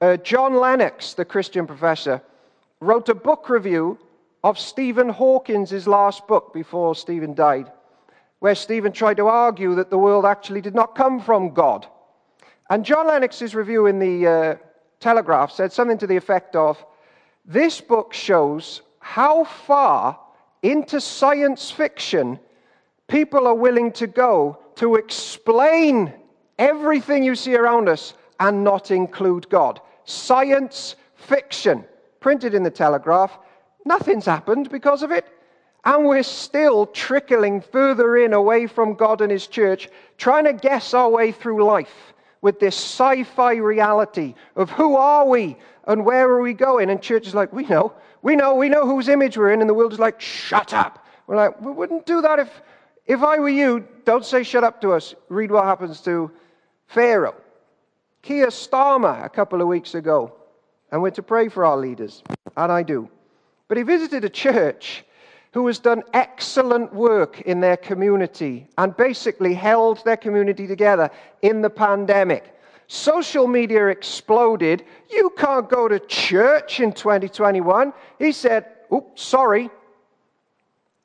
uh, 0.00 0.16
John 0.18 0.54
Lennox, 0.54 1.14
the 1.14 1.24
Christian 1.24 1.66
professor, 1.66 2.22
wrote 2.80 3.08
a 3.08 3.14
book 3.14 3.48
review 3.48 3.98
of 4.44 4.58
Stephen 4.58 5.08
Hawkins' 5.08 5.88
last 5.88 6.26
book 6.28 6.52
before 6.52 6.94
Stephen 6.94 7.34
died, 7.34 7.72
where 8.40 8.54
Stephen 8.54 8.92
tried 8.92 9.16
to 9.16 9.26
argue 9.26 9.74
that 9.76 9.90
the 9.90 9.98
world 9.98 10.26
actually 10.26 10.60
did 10.60 10.74
not 10.74 10.94
come 10.94 11.18
from 11.18 11.54
God. 11.54 11.86
And 12.68 12.84
John 12.84 13.08
Lennox's 13.08 13.54
review 13.54 13.86
in 13.86 13.98
the 13.98 14.26
uh, 14.26 14.56
Telegraph 15.04 15.52
said 15.52 15.70
something 15.70 15.98
to 15.98 16.06
the 16.06 16.16
effect 16.16 16.56
of 16.56 16.82
this 17.44 17.78
book 17.78 18.14
shows 18.14 18.80
how 19.00 19.44
far 19.44 20.18
into 20.62 20.98
science 20.98 21.70
fiction 21.70 22.40
people 23.06 23.46
are 23.46 23.54
willing 23.54 23.92
to 23.92 24.06
go 24.06 24.58
to 24.76 24.94
explain 24.94 26.10
everything 26.58 27.22
you 27.22 27.34
see 27.34 27.54
around 27.54 27.86
us 27.86 28.14
and 28.40 28.64
not 28.64 28.90
include 28.90 29.46
God. 29.50 29.78
Science 30.06 30.96
fiction, 31.16 31.84
printed 32.20 32.54
in 32.54 32.62
the 32.62 32.70
Telegraph. 32.70 33.38
Nothing's 33.84 34.24
happened 34.24 34.70
because 34.70 35.02
of 35.02 35.10
it. 35.10 35.26
And 35.84 36.06
we're 36.06 36.22
still 36.22 36.86
trickling 36.86 37.60
further 37.60 38.16
in 38.16 38.32
away 38.32 38.66
from 38.66 38.94
God 38.94 39.20
and 39.20 39.30
His 39.30 39.48
church, 39.48 39.90
trying 40.16 40.44
to 40.44 40.54
guess 40.54 40.94
our 40.94 41.10
way 41.10 41.30
through 41.30 41.62
life 41.62 42.13
with 42.44 42.60
this 42.60 42.76
sci 42.76 43.24
fi 43.24 43.54
reality 43.54 44.34
of 44.54 44.68
who 44.68 44.96
are 44.96 45.26
we 45.26 45.56
and 45.86 46.04
where 46.04 46.28
are 46.28 46.42
we 46.42 46.52
going? 46.52 46.90
And 46.90 47.00
church 47.00 47.26
is 47.26 47.34
like, 47.34 47.50
we 47.54 47.64
know, 47.64 47.94
we 48.20 48.36
know, 48.36 48.54
we 48.54 48.68
know 48.68 48.86
whose 48.86 49.08
image 49.08 49.38
we're 49.38 49.50
in. 49.50 49.62
And 49.62 49.68
the 49.68 49.72
world 49.72 49.94
is 49.94 49.98
like, 49.98 50.20
shut 50.20 50.74
up. 50.74 51.06
We're 51.26 51.36
like, 51.36 51.58
we 51.62 51.72
wouldn't 51.72 52.04
do 52.04 52.20
that 52.20 52.38
if, 52.38 52.50
if 53.06 53.22
I 53.22 53.38
were 53.38 53.48
you. 53.48 53.88
Don't 54.04 54.26
say 54.26 54.42
shut 54.42 54.62
up 54.62 54.82
to 54.82 54.92
us. 54.92 55.14
Read 55.30 55.50
what 55.50 55.64
happens 55.64 56.02
to 56.02 56.30
Pharaoh. 56.86 57.34
Keir 58.20 58.48
Starmer 58.48 59.24
a 59.24 59.30
couple 59.30 59.62
of 59.62 59.66
weeks 59.66 59.94
ago, 59.94 60.34
and 60.92 61.00
we're 61.00 61.12
to 61.12 61.22
pray 61.22 61.48
for 61.48 61.64
our 61.64 61.78
leaders, 61.78 62.22
and 62.58 62.70
I 62.70 62.82
do. 62.82 63.08
But 63.68 63.78
he 63.78 63.84
visited 63.84 64.22
a 64.22 64.30
church 64.30 65.02
who 65.54 65.68
has 65.68 65.78
done 65.78 66.02
excellent 66.12 66.92
work 66.92 67.40
in 67.42 67.60
their 67.60 67.76
community 67.76 68.66
and 68.76 68.96
basically 68.96 69.54
held 69.54 70.04
their 70.04 70.16
community 70.16 70.66
together 70.66 71.08
in 71.42 71.62
the 71.62 71.70
pandemic. 71.70 72.58
Social 72.88 73.46
media 73.46 73.86
exploded. 73.86 74.84
You 75.08 75.32
can't 75.38 75.68
go 75.70 75.86
to 75.86 76.00
church 76.00 76.80
in 76.80 76.92
2021. 76.92 77.92
He 78.18 78.32
said, 78.32 78.66
Oops, 78.92 79.22
sorry. 79.22 79.70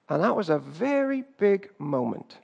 And 0.09 0.23
that 0.23 0.35
was 0.35 0.49
a 0.49 0.57
very 0.57 1.23
big 1.37 1.69
moment 1.77 2.39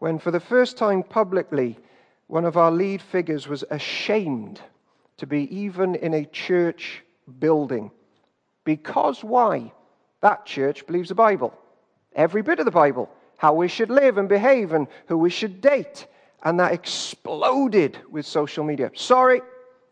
when, 0.00 0.18
for 0.18 0.32
the 0.32 0.40
first 0.40 0.76
time 0.76 1.04
publicly, 1.04 1.78
one 2.26 2.44
of 2.44 2.56
our 2.56 2.72
lead 2.72 3.00
figures 3.00 3.46
was 3.46 3.62
ashamed 3.70 4.60
to 5.18 5.26
be 5.28 5.42
even 5.56 5.94
in 5.94 6.14
a 6.14 6.24
church 6.24 7.04
building. 7.38 7.92
Because 8.64 9.22
why? 9.22 9.70
That 10.22 10.46
church 10.46 10.86
believes 10.86 11.10
the 11.10 11.14
Bible, 11.14 11.52
every 12.14 12.40
bit 12.42 12.58
of 12.58 12.64
the 12.64 12.70
Bible, 12.70 13.10
how 13.36 13.52
we 13.52 13.68
should 13.68 13.90
live 13.90 14.16
and 14.16 14.28
behave 14.28 14.72
and 14.72 14.86
who 15.08 15.18
we 15.18 15.30
should 15.30 15.60
date. 15.60 16.06
And 16.42 16.58
that 16.58 16.72
exploded 16.72 17.98
with 18.10 18.24
social 18.24 18.64
media. 18.64 18.90
Sorry. 18.94 19.42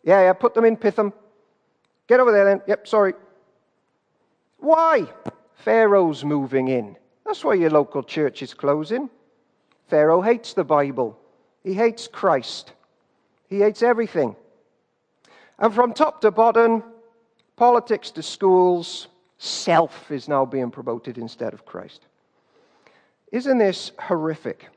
Yeah, 0.03 0.23
yeah, 0.23 0.33
put 0.33 0.55
them 0.55 0.65
in 0.65 0.77
Pithom. 0.77 1.13
Get 2.09 2.21
over 2.21 2.33
there 2.33 2.45
then. 2.45 2.63
Yep, 2.67 2.87
sorry. 2.87 3.15
Why? 4.59 5.07
Pharaoh's 5.57 6.25
moving 6.25 6.69
in. 6.69 6.97
That's 7.27 7.45
why 7.45 7.55
your 7.55 7.71
local 7.71 8.03
church 8.03 8.43
is 8.43 8.55
closing. 8.55 9.11
Pharaoh 9.89 10.23
hates 10.23 10.55
the 10.55 10.65
Bible, 10.65 11.19
he 11.65 11.75
hates 11.75 12.07
Christ, 12.07 12.73
he 13.49 13.59
hates 13.59 13.83
everything. 13.83 14.37
And 15.59 15.75
from 15.75 15.93
top 15.93 16.21
to 16.23 16.31
bottom, 16.31 16.85
politics 17.57 18.13
to 18.13 18.23
schools, 18.23 19.09
self 19.41 20.11
is 20.11 20.29
now 20.29 20.45
being 20.45 20.71
promoted 20.71 21.17
instead 21.17 21.55
of 21.55 21.65
Christ. 21.65 22.07
Isn't 23.33 23.57
this 23.57 23.91
horrific? 23.99 24.69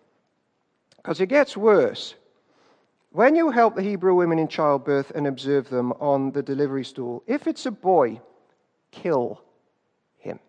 Because 0.96 1.20
it 1.20 1.27
gets 1.27 1.58
worse. 1.58 2.15
When 3.12 3.36
you 3.36 3.51
help 3.51 3.75
the 3.75 3.82
Hebrew 3.82 4.15
women 4.15 4.39
in 4.39 4.48
childbirth 4.48 5.12
and 5.13 5.27
observe 5.27 5.70
them 5.70 5.91
on 5.93 6.32
the 6.32 6.41
delivery 6.41 6.86
stool, 6.86 7.24
if 7.27 7.46
it's 7.46 7.65
a 7.65 7.72
boy, 7.72 8.22
kill 8.91 9.41
him. 10.17 10.39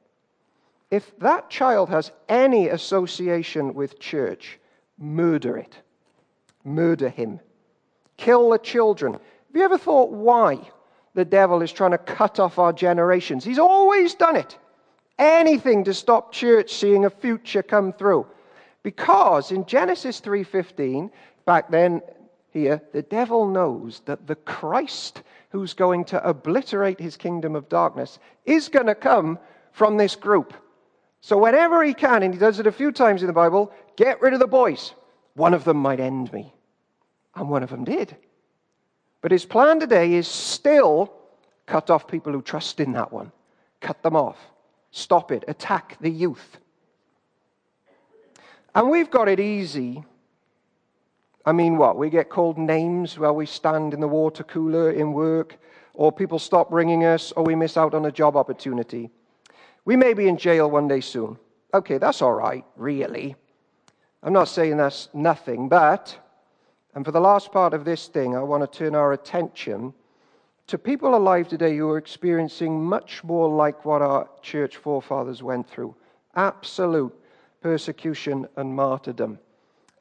If 0.93 1.19
that 1.19 1.51
child 1.51 1.89
has 1.91 2.13
any 2.29 2.69
association 2.69 3.75
with 3.75 3.99
church, 3.99 4.61
murder 4.97 5.59
it. 5.59 5.77
Murder 6.63 7.09
him. 7.09 7.41
Kill 8.17 8.51
the 8.51 8.59
children. 8.59 9.15
Have 9.15 9.21
you 9.53 9.63
ever 9.63 9.77
thought 9.77 10.13
why 10.13 10.71
the 11.15 11.25
devil 11.25 11.63
is 11.63 11.73
trying 11.73 11.93
to 11.93 11.99
cut 11.99 12.39
off 12.41 12.59
our 12.59 12.73
generations? 12.73 13.45
He's 13.45 13.59
always 13.59 14.15
done 14.15 14.37
it. 14.37 14.59
Anything 15.19 15.85
to 15.85 15.95
stop 15.95 16.33
church 16.33 16.73
seeing 16.73 17.05
a 17.05 17.11
future 17.11 17.63
come 17.63 17.93
through. 17.93 18.27
Because 18.83 19.53
in 19.53 19.65
Genesis 19.65 20.21
3:15, 20.21 21.11
back 21.45 21.71
then 21.71 22.03
here, 22.51 22.83
the 22.93 23.03
devil 23.03 23.49
knows 23.49 24.03
that 24.05 24.27
the 24.27 24.37
Christ 24.37 25.23
who's 25.51 25.73
going 25.73 26.05
to 26.05 26.29
obliterate 26.29 27.01
his 27.01 27.17
kingdom 27.17 27.55
of 27.55 27.69
darkness 27.69 28.19
is 28.45 28.69
going 28.69 28.87
to 28.87 28.95
come 28.95 29.39
from 29.73 29.97
this 29.97 30.17
group. 30.17 30.53
So 31.21 31.39
whenever 31.39 31.83
he 31.83 31.95
can, 31.95 32.23
and 32.23 32.35
he 32.35 32.41
does 32.41 32.61
it 32.61 32.67
a 32.67 32.73
few 32.73 32.93
times 32.93 33.23
in 33.23 33.29
the 33.29 33.33
Bible, 33.33 33.73
get 33.97 34.21
rid 34.21 34.35
of 34.35 34.41
the 34.41 34.47
boys. 34.47 34.93
One 35.35 35.55
of 35.55 35.65
them 35.65 35.79
might 35.79 36.01
end 36.01 36.33
me. 36.33 36.53
And 37.35 37.49
one 37.49 37.63
of 37.63 37.71
them 37.71 37.85
did. 37.85 38.17
But 39.25 39.33
his 39.33 39.47
plan 39.47 39.81
today 39.81 40.13
is 40.13 40.29
still 40.29 41.11
cut 41.65 41.89
off 41.89 42.07
people 42.07 42.31
who 42.31 42.43
trust 42.43 42.79
in 42.79 42.93
that 42.93 43.11
one. 43.11 43.33
Cut 43.81 44.03
them 44.03 44.17
off. 44.17 44.37
Stop 44.91 45.33
it. 45.33 45.45
Attack 45.49 45.97
the 46.03 46.11
youth. 46.11 46.59
And 48.75 48.91
we've 48.91 49.11
got 49.11 49.31
it 49.31 49.41
easy. 49.41 50.05
I 51.47 51.53
mean, 51.53 51.79
what? 51.79 51.97
We 51.97 52.11
get 52.11 52.29
called 52.29 52.59
names 52.59 53.19
while 53.19 53.35
we 53.35 53.47
stand 53.47 53.95
in 53.95 54.01
the 54.01 54.09
water 54.09 54.45
cooler 54.45 54.91
in 54.91 55.15
work, 55.15 55.57
or 55.95 56.13
people 56.13 56.39
stop 56.39 56.71
ringing 56.71 57.07
us, 57.07 57.33
or 57.33 57.45
we 57.45 57.55
miss 57.55 57.79
out 57.79 57.95
on 57.95 58.05
a 58.05 58.13
job 58.13 58.37
opportunity. 58.37 59.09
We 59.87 59.97
may 59.97 60.13
be 60.13 60.29
in 60.29 60.37
jail 60.37 60.71
one 60.71 60.87
day 60.87 61.01
soon. 61.01 61.39
Okay, 61.73 61.97
that's 61.97 62.21
all 62.21 62.35
right, 62.35 62.67
really. 62.77 63.37
I'm 64.23 64.35
not 64.35 64.49
saying 64.49 64.77
that's 64.77 65.09
nothing, 65.15 65.71
but, 65.71 66.15
and 66.95 67.05
for 67.05 67.13
the 67.13 67.21
last 67.21 67.53
part 67.53 67.75
of 67.75 67.85
this 67.85 68.09
thing, 68.09 68.37
I 68.37 68.43
want 68.43 68.71
to 68.71 68.79
turn 68.79 68.95
our 68.95 69.13
attention 69.13 69.95
to 70.67 70.79
people 70.79 71.15
alive 71.15 71.49
today 71.49 71.77
who 71.77 71.91
are 71.91 71.99
experiencing 71.99 72.83
much 72.83 73.23
more 73.23 73.49
like 73.49 73.85
what 73.85 74.01
our 74.01 74.29
church 74.43 74.77
forefathers 74.77 75.43
went 75.43 75.69
through 75.69 75.95
absolute 76.37 77.15
persecution, 77.65 78.47
and 78.57 78.77
martyrdom. 78.77 79.39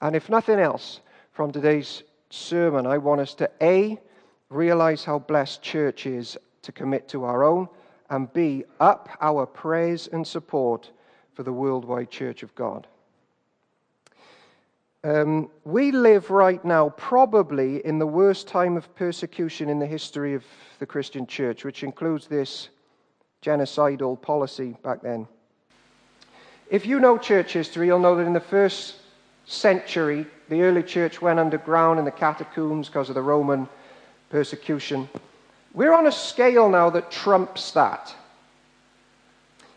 And 0.02 0.18
if 0.18 0.30
nothing 0.30 0.60
else, 0.60 1.00
from 1.32 1.54
today's 1.54 2.04
sermon, 2.30 2.86
I 2.86 2.98
want 2.98 3.22
us 3.22 3.34
to 3.36 3.50
A, 3.62 3.98
realize 4.50 5.06
how 5.06 5.20
blessed 5.20 5.62
church 5.62 6.06
is 6.06 6.38
to 6.62 6.74
commit 6.74 7.08
to 7.08 7.24
our 7.24 7.46
own, 7.46 7.70
and 8.10 8.32
B, 8.34 8.66
up 8.82 9.08
our 9.22 9.46
praise 9.46 10.08
and 10.08 10.28
support 10.28 10.92
for 11.34 11.44
the 11.44 11.54
worldwide 11.54 12.10
church 12.10 12.44
of 12.44 12.54
God. 12.54 12.86
Um, 15.06 15.50
we 15.66 15.92
live 15.92 16.30
right 16.30 16.64
now 16.64 16.90
probably 16.92 17.86
in 17.86 18.00
the 18.00 18.08
worst 18.08 18.48
time 18.48 18.78
of 18.78 18.96
persecution 18.96 19.68
in 19.68 19.78
the 19.78 19.86
history 19.86 20.34
of 20.34 20.46
the 20.80 20.86
Christian 20.86 21.28
church, 21.28 21.66
which 21.66 21.84
includes 21.84 22.28
this 22.28 22.70
genocidal 23.42 24.22
policy 24.22 24.78
back 24.82 25.02
then. 25.02 25.28
If 26.70 26.86
you 26.86 27.02
know 27.02 27.18
church 27.18 27.52
history, 27.52 27.88
you'll 27.88 28.00
know 28.00 28.16
that 28.16 28.26
in 28.26 28.32
the 28.32 28.40
first 28.40 28.96
century, 29.46 30.26
the 30.48 30.62
early 30.62 30.84
church 30.84 31.22
went 31.22 31.38
underground 31.38 32.00
in 32.00 32.06
the 32.06 32.12
catacombs 32.12 32.88
because 32.88 33.10
of 33.10 33.16
the 33.16 33.22
Roman 33.22 33.68
persecution. 34.30 35.10
We're 35.74 35.94
on 35.94 36.08
a 36.08 36.14
scale 36.14 36.70
now 36.70 36.90
that 36.92 37.12
trumps 37.12 37.72
that. 37.72 38.16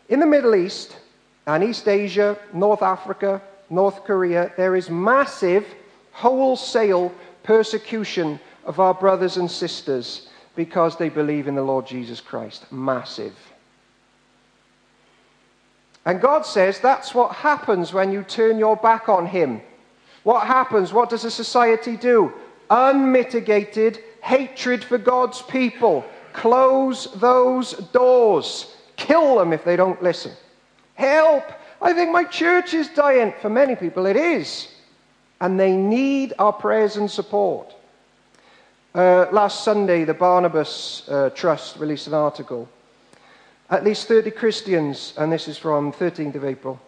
In 0.07 0.21
the 0.21 0.25
Middle 0.25 0.55
East 0.55 0.95
and 1.45 1.65
East 1.65 1.89
Asia, 1.89 2.37
North 2.53 2.81
Africa, 2.81 3.41
North 3.69 4.03
Korea, 4.03 4.51
there 4.57 4.75
is 4.75 4.89
massive, 4.89 5.65
wholesale 6.11 7.13
persecution 7.43 8.39
of 8.65 8.79
our 8.79 8.93
brothers 8.93 9.37
and 9.37 9.49
sisters 9.49 10.29
because 10.55 10.97
they 10.97 11.09
believe 11.09 11.47
in 11.47 11.55
the 11.55 11.63
Lord 11.63 11.85
Jesus 11.85 12.19
Christ. 12.19 12.71
Massive. 12.71 13.35
And 16.05 16.21
God 16.21 16.45
says 16.45 16.79
that's 16.79 17.13
what 17.13 17.35
happens 17.35 17.91
when 17.91 18.11
you 18.11 18.23
turn 18.23 18.57
your 18.57 18.77
back 18.77 19.09
on 19.09 19.25
Him. 19.25 19.61
What 20.23 20.47
happens? 20.47 20.93
What 20.93 21.09
does 21.09 21.25
a 21.25 21.31
society 21.31 21.97
do? 21.97 22.33
Unmitigated 22.69 23.99
hatred 24.21 24.83
for 24.83 24.97
God's 24.97 25.41
people. 25.41 26.05
Close 26.33 27.07
those 27.15 27.73
doors. 27.91 28.75
Kill 28.95 29.37
them 29.37 29.53
if 29.53 29.63
they 29.63 29.75
don't 29.75 30.01
listen. 30.01 30.31
Help! 30.95 31.43
I 31.81 31.93
think 31.93 32.11
my 32.11 32.23
church 32.23 32.73
is 32.73 32.87
dying. 32.89 33.33
For 33.41 33.49
many 33.49 33.75
people, 33.75 34.05
it 34.05 34.15
is. 34.15 34.67
And 35.39 35.59
they 35.59 35.75
need 35.75 36.33
our 36.39 36.53
prayers 36.53 36.97
and 36.97 37.09
support. 37.09 37.73
Uh, 38.95 39.27
last 39.31 39.63
Sunday, 39.63 40.03
the 40.03 40.13
Barnabas 40.13 41.07
uh, 41.07 41.29
Trust 41.31 41.77
released 41.77 42.07
an 42.07 42.15
article 42.15 42.67
at 43.69 43.83
least 43.83 44.07
30 44.07 44.31
Christians, 44.31 45.13
and 45.17 45.31
this 45.31 45.47
is 45.47 45.57
from 45.57 45.91
13th 45.91 46.35
of 46.35 46.45
April. 46.45 46.79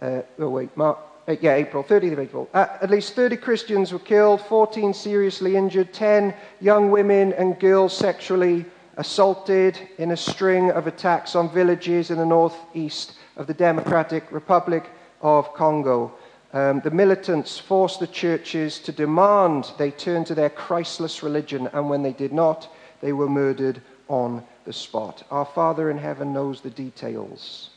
Uh, 0.00 0.22
oh, 0.38 0.50
wait, 0.50 0.76
Mark, 0.76 0.98
uh, 1.28 1.36
yeah, 1.40 1.54
April, 1.54 1.84
30th 1.84 2.12
of 2.12 2.18
April. 2.18 2.50
At 2.52 2.90
least 2.90 3.14
30 3.14 3.36
Christians 3.36 3.92
were 3.92 3.98
killed, 4.00 4.40
14 4.42 4.92
seriously 4.92 5.56
injured, 5.56 5.92
10 5.92 6.34
young 6.60 6.90
women 6.90 7.32
and 7.34 7.58
girls 7.58 7.96
sexually 7.96 8.64
assaulted 8.96 9.78
in 9.98 10.10
a 10.10 10.16
string 10.16 10.70
of 10.70 10.86
attacks 10.86 11.34
on 11.34 11.52
villages 11.52 12.10
in 12.10 12.18
the 12.18 12.26
northeast 12.26 13.14
of 13.36 13.46
the 13.46 13.54
Democratic 13.54 14.30
Republic 14.32 14.88
of 15.20 15.52
Congo. 15.54 16.14
Um, 16.52 16.80
the 16.80 16.90
militants 16.90 17.58
forced 17.58 18.00
the 18.00 18.06
churches 18.06 18.78
to 18.80 18.92
demand 18.92 19.72
they 19.78 19.90
turn 19.90 20.24
to 20.24 20.34
their 20.34 20.48
Christless 20.48 21.22
religion, 21.22 21.68
and 21.72 21.90
when 21.90 22.02
they 22.02 22.12
did 22.12 22.32
not, 22.32 22.72
they 23.00 23.12
were 23.12 23.28
murdered 23.28 23.82
on 24.08 24.42
the 24.64 24.72
spot. 24.72 25.24
Our 25.30 25.44
Father 25.44 25.90
in 25.90 25.98
heaven 25.98 26.32
knows 26.32 26.60
the 26.60 26.70
details. 26.70 27.70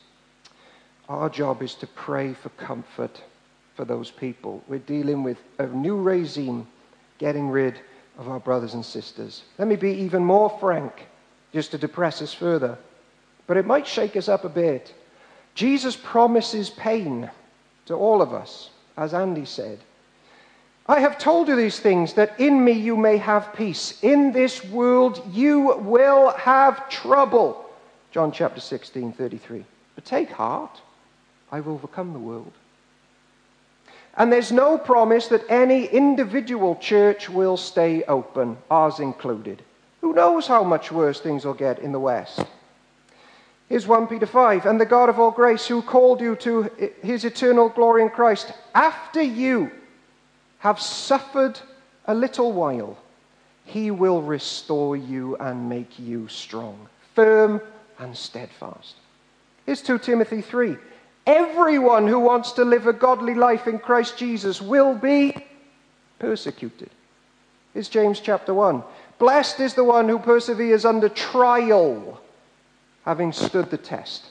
Our 1.09 1.29
job 1.29 1.61
is 1.61 1.73
to 1.75 1.87
pray 1.87 2.33
for 2.33 2.49
comfort 2.49 3.21
for 3.75 3.83
those 3.83 4.11
people. 4.11 4.63
We're 4.67 4.79
dealing 4.79 5.23
with 5.23 5.37
a 5.57 5.65
new 5.67 5.99
regime 5.99 6.67
getting 7.17 7.49
rid 7.49 7.79
of 8.17 8.29
our 8.29 8.39
brothers 8.39 8.73
and 8.73 8.85
sisters. 8.85 9.43
Let 9.57 9.67
me 9.67 9.75
be 9.75 9.91
even 9.91 10.23
more 10.23 10.55
frank, 10.59 11.07
just 11.53 11.71
to 11.71 11.77
depress 11.77 12.21
us 12.21 12.33
further, 12.33 12.77
but 13.47 13.57
it 13.57 13.65
might 13.65 13.87
shake 13.87 14.15
us 14.15 14.29
up 14.29 14.45
a 14.45 14.49
bit. 14.49 14.93
Jesus 15.55 15.95
promises 15.95 16.69
pain 16.69 17.29
to 17.87 17.95
all 17.95 18.21
of 18.21 18.33
us, 18.33 18.69
as 18.95 19.13
Andy 19.13 19.45
said. 19.45 19.79
I 20.87 20.99
have 20.99 21.19
told 21.19 21.47
you 21.47 21.55
these 21.55 21.79
things 21.79 22.13
that 22.13 22.39
in 22.39 22.63
me 22.63 22.71
you 22.71 22.97
may 22.97 23.17
have 23.17 23.53
peace. 23.53 24.03
In 24.03 24.31
this 24.31 24.63
world 24.65 25.21
you 25.31 25.75
will 25.77 26.31
have 26.31 26.89
trouble. 26.89 27.69
John 28.11 28.31
chapter 28.31 28.59
16, 28.59 29.13
33. 29.13 29.65
But 29.95 30.05
take 30.05 30.31
heart, 30.31 30.81
I've 31.51 31.67
overcome 31.67 32.13
the 32.13 32.19
world. 32.19 32.53
And 34.17 34.33
there's 34.33 34.51
no 34.51 34.77
promise 34.77 35.27
that 35.27 35.45
any 35.49 35.85
individual 35.85 36.75
church 36.75 37.29
will 37.29 37.57
stay 37.57 38.03
open, 38.03 38.57
ours 38.71 38.99
included. 38.99 39.61
Who 40.01 40.13
knows 40.13 40.47
how 40.47 40.63
much 40.63 40.91
worse 40.91 41.19
things 41.19 41.45
will 41.45 41.53
get 41.53 41.79
in 41.79 41.91
the 41.91 41.99
West? 41.99 42.41
Here's 43.67 43.85
1 43.85 44.07
Peter 44.07 44.25
5 44.25 44.65
And 44.65 44.79
the 44.79 44.85
God 44.85 45.09
of 45.09 45.19
all 45.19 45.31
grace, 45.31 45.67
who 45.67 45.81
called 45.81 46.21
you 46.21 46.35
to 46.37 46.69
his 47.01 47.25
eternal 47.25 47.69
glory 47.69 48.01
in 48.01 48.09
Christ, 48.09 48.51
after 48.73 49.21
you 49.21 49.71
have 50.59 50.79
suffered 50.79 51.59
a 52.05 52.13
little 52.13 52.51
while, 52.51 52.97
he 53.65 53.91
will 53.91 54.21
restore 54.21 54.97
you 54.97 55.35
and 55.37 55.69
make 55.69 55.99
you 55.99 56.27
strong, 56.27 56.87
firm 57.13 57.61
and 57.99 58.17
steadfast. 58.17 58.95
Here's 59.65 59.81
2 59.81 59.99
Timothy 59.99 60.41
3 60.41 60.77
Everyone 61.27 62.07
who 62.07 62.19
wants 62.19 62.53
to 62.53 62.65
live 62.65 62.87
a 62.87 62.93
godly 62.93 63.35
life 63.35 63.67
in 63.67 63.77
Christ 63.77 64.17
Jesus 64.17 64.59
will 64.59 64.95
be 64.95 65.35
persecuted. 66.17 66.89
Here's 67.73 67.87
James 67.87 68.19
chapter 68.19 68.51
1. 68.51 68.81
Blessed 69.19 69.59
is 69.59 69.73
the 69.73 69.83
one 69.83 70.07
who 70.07 70.17
perseveres 70.17 70.85
under 70.85 71.09
trial 71.09 72.21
having 73.03 73.31
stood 73.31 73.69
the 73.69 73.77
test, 73.77 74.25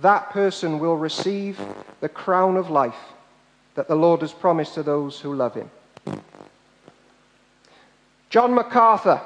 that 0.00 0.30
person 0.30 0.78
will 0.78 0.96
receive 0.96 1.60
the 2.00 2.08
crown 2.08 2.56
of 2.56 2.70
life 2.70 2.96
that 3.74 3.88
the 3.88 3.94
Lord 3.94 4.20
has 4.20 4.32
promised 4.32 4.74
to 4.74 4.82
those 4.82 5.20
who 5.20 5.34
love 5.34 5.54
him. 5.54 5.70
John 8.30 8.54
MacArthur, 8.54 9.20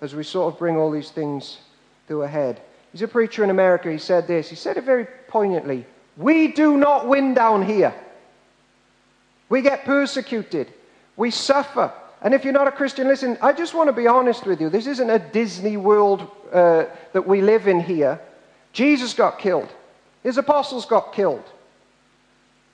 as 0.00 0.14
we 0.14 0.22
sort 0.22 0.52
of 0.52 0.58
bring 0.58 0.76
all 0.76 0.90
these 0.90 1.10
things 1.10 1.58
to 2.08 2.22
a 2.22 2.28
head, 2.28 2.60
he's 2.92 3.02
a 3.02 3.08
preacher 3.08 3.42
in 3.42 3.50
America. 3.50 3.90
He 3.90 3.98
said 3.98 4.26
this, 4.26 4.48
he 4.48 4.56
said 4.56 4.76
it 4.76 4.84
very 4.84 5.06
poignantly 5.28 5.84
We 6.16 6.48
do 6.48 6.76
not 6.76 7.08
win 7.08 7.34
down 7.34 7.66
here. 7.66 7.94
We 9.48 9.60
get 9.60 9.84
persecuted, 9.84 10.72
we 11.16 11.30
suffer. 11.30 11.92
And 12.22 12.34
if 12.34 12.44
you're 12.44 12.52
not 12.52 12.66
a 12.66 12.72
Christian, 12.72 13.08
listen, 13.08 13.36
I 13.42 13.52
just 13.52 13.74
want 13.74 13.88
to 13.88 13.92
be 13.92 14.06
honest 14.06 14.46
with 14.46 14.60
you. 14.60 14.68
This 14.70 14.86
isn't 14.86 15.10
a 15.10 15.18
Disney 15.18 15.76
world 15.76 16.30
uh, 16.52 16.86
that 17.12 17.26
we 17.26 17.42
live 17.42 17.68
in 17.68 17.80
here. 17.80 18.20
Jesus 18.72 19.14
got 19.14 19.38
killed, 19.38 19.68
his 20.22 20.38
apostles 20.38 20.86
got 20.86 21.12
killed. 21.12 21.44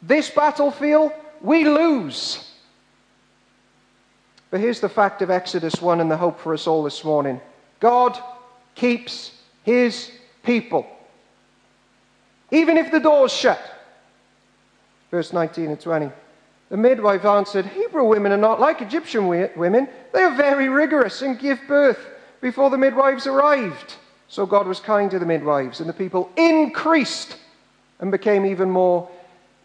This 0.00 0.30
battlefield, 0.30 1.12
we 1.40 1.64
lose. 1.64 2.48
But 4.50 4.60
here's 4.60 4.80
the 4.80 4.88
fact 4.88 5.22
of 5.22 5.30
Exodus 5.30 5.80
1 5.80 6.00
and 6.00 6.10
the 6.10 6.16
hope 6.16 6.38
for 6.38 6.52
us 6.52 6.66
all 6.66 6.82
this 6.82 7.04
morning 7.04 7.40
God 7.80 8.18
keeps 8.74 9.32
his 9.64 10.10
people. 10.42 10.86
Even 12.50 12.76
if 12.76 12.92
the 12.92 13.00
door's 13.00 13.32
shut. 13.32 13.60
Verse 15.10 15.32
19 15.32 15.66
and 15.66 15.80
20. 15.80 16.10
The 16.72 16.78
midwife 16.78 17.26
answered, 17.26 17.66
Hebrew 17.66 18.04
women 18.04 18.32
are 18.32 18.38
not 18.38 18.58
like 18.58 18.80
Egyptian 18.80 19.26
women. 19.28 19.88
They 20.14 20.22
are 20.22 20.34
very 20.34 20.70
rigorous 20.70 21.20
and 21.20 21.38
give 21.38 21.60
birth 21.68 21.98
before 22.40 22.70
the 22.70 22.78
midwives 22.78 23.26
arrived. 23.26 23.96
So 24.26 24.46
God 24.46 24.66
was 24.66 24.80
kind 24.80 25.10
to 25.10 25.18
the 25.18 25.26
midwives, 25.26 25.80
and 25.80 25.88
the 25.88 25.92
people 25.92 26.30
increased 26.34 27.36
and 28.00 28.10
became 28.10 28.46
even 28.46 28.70
more 28.70 29.06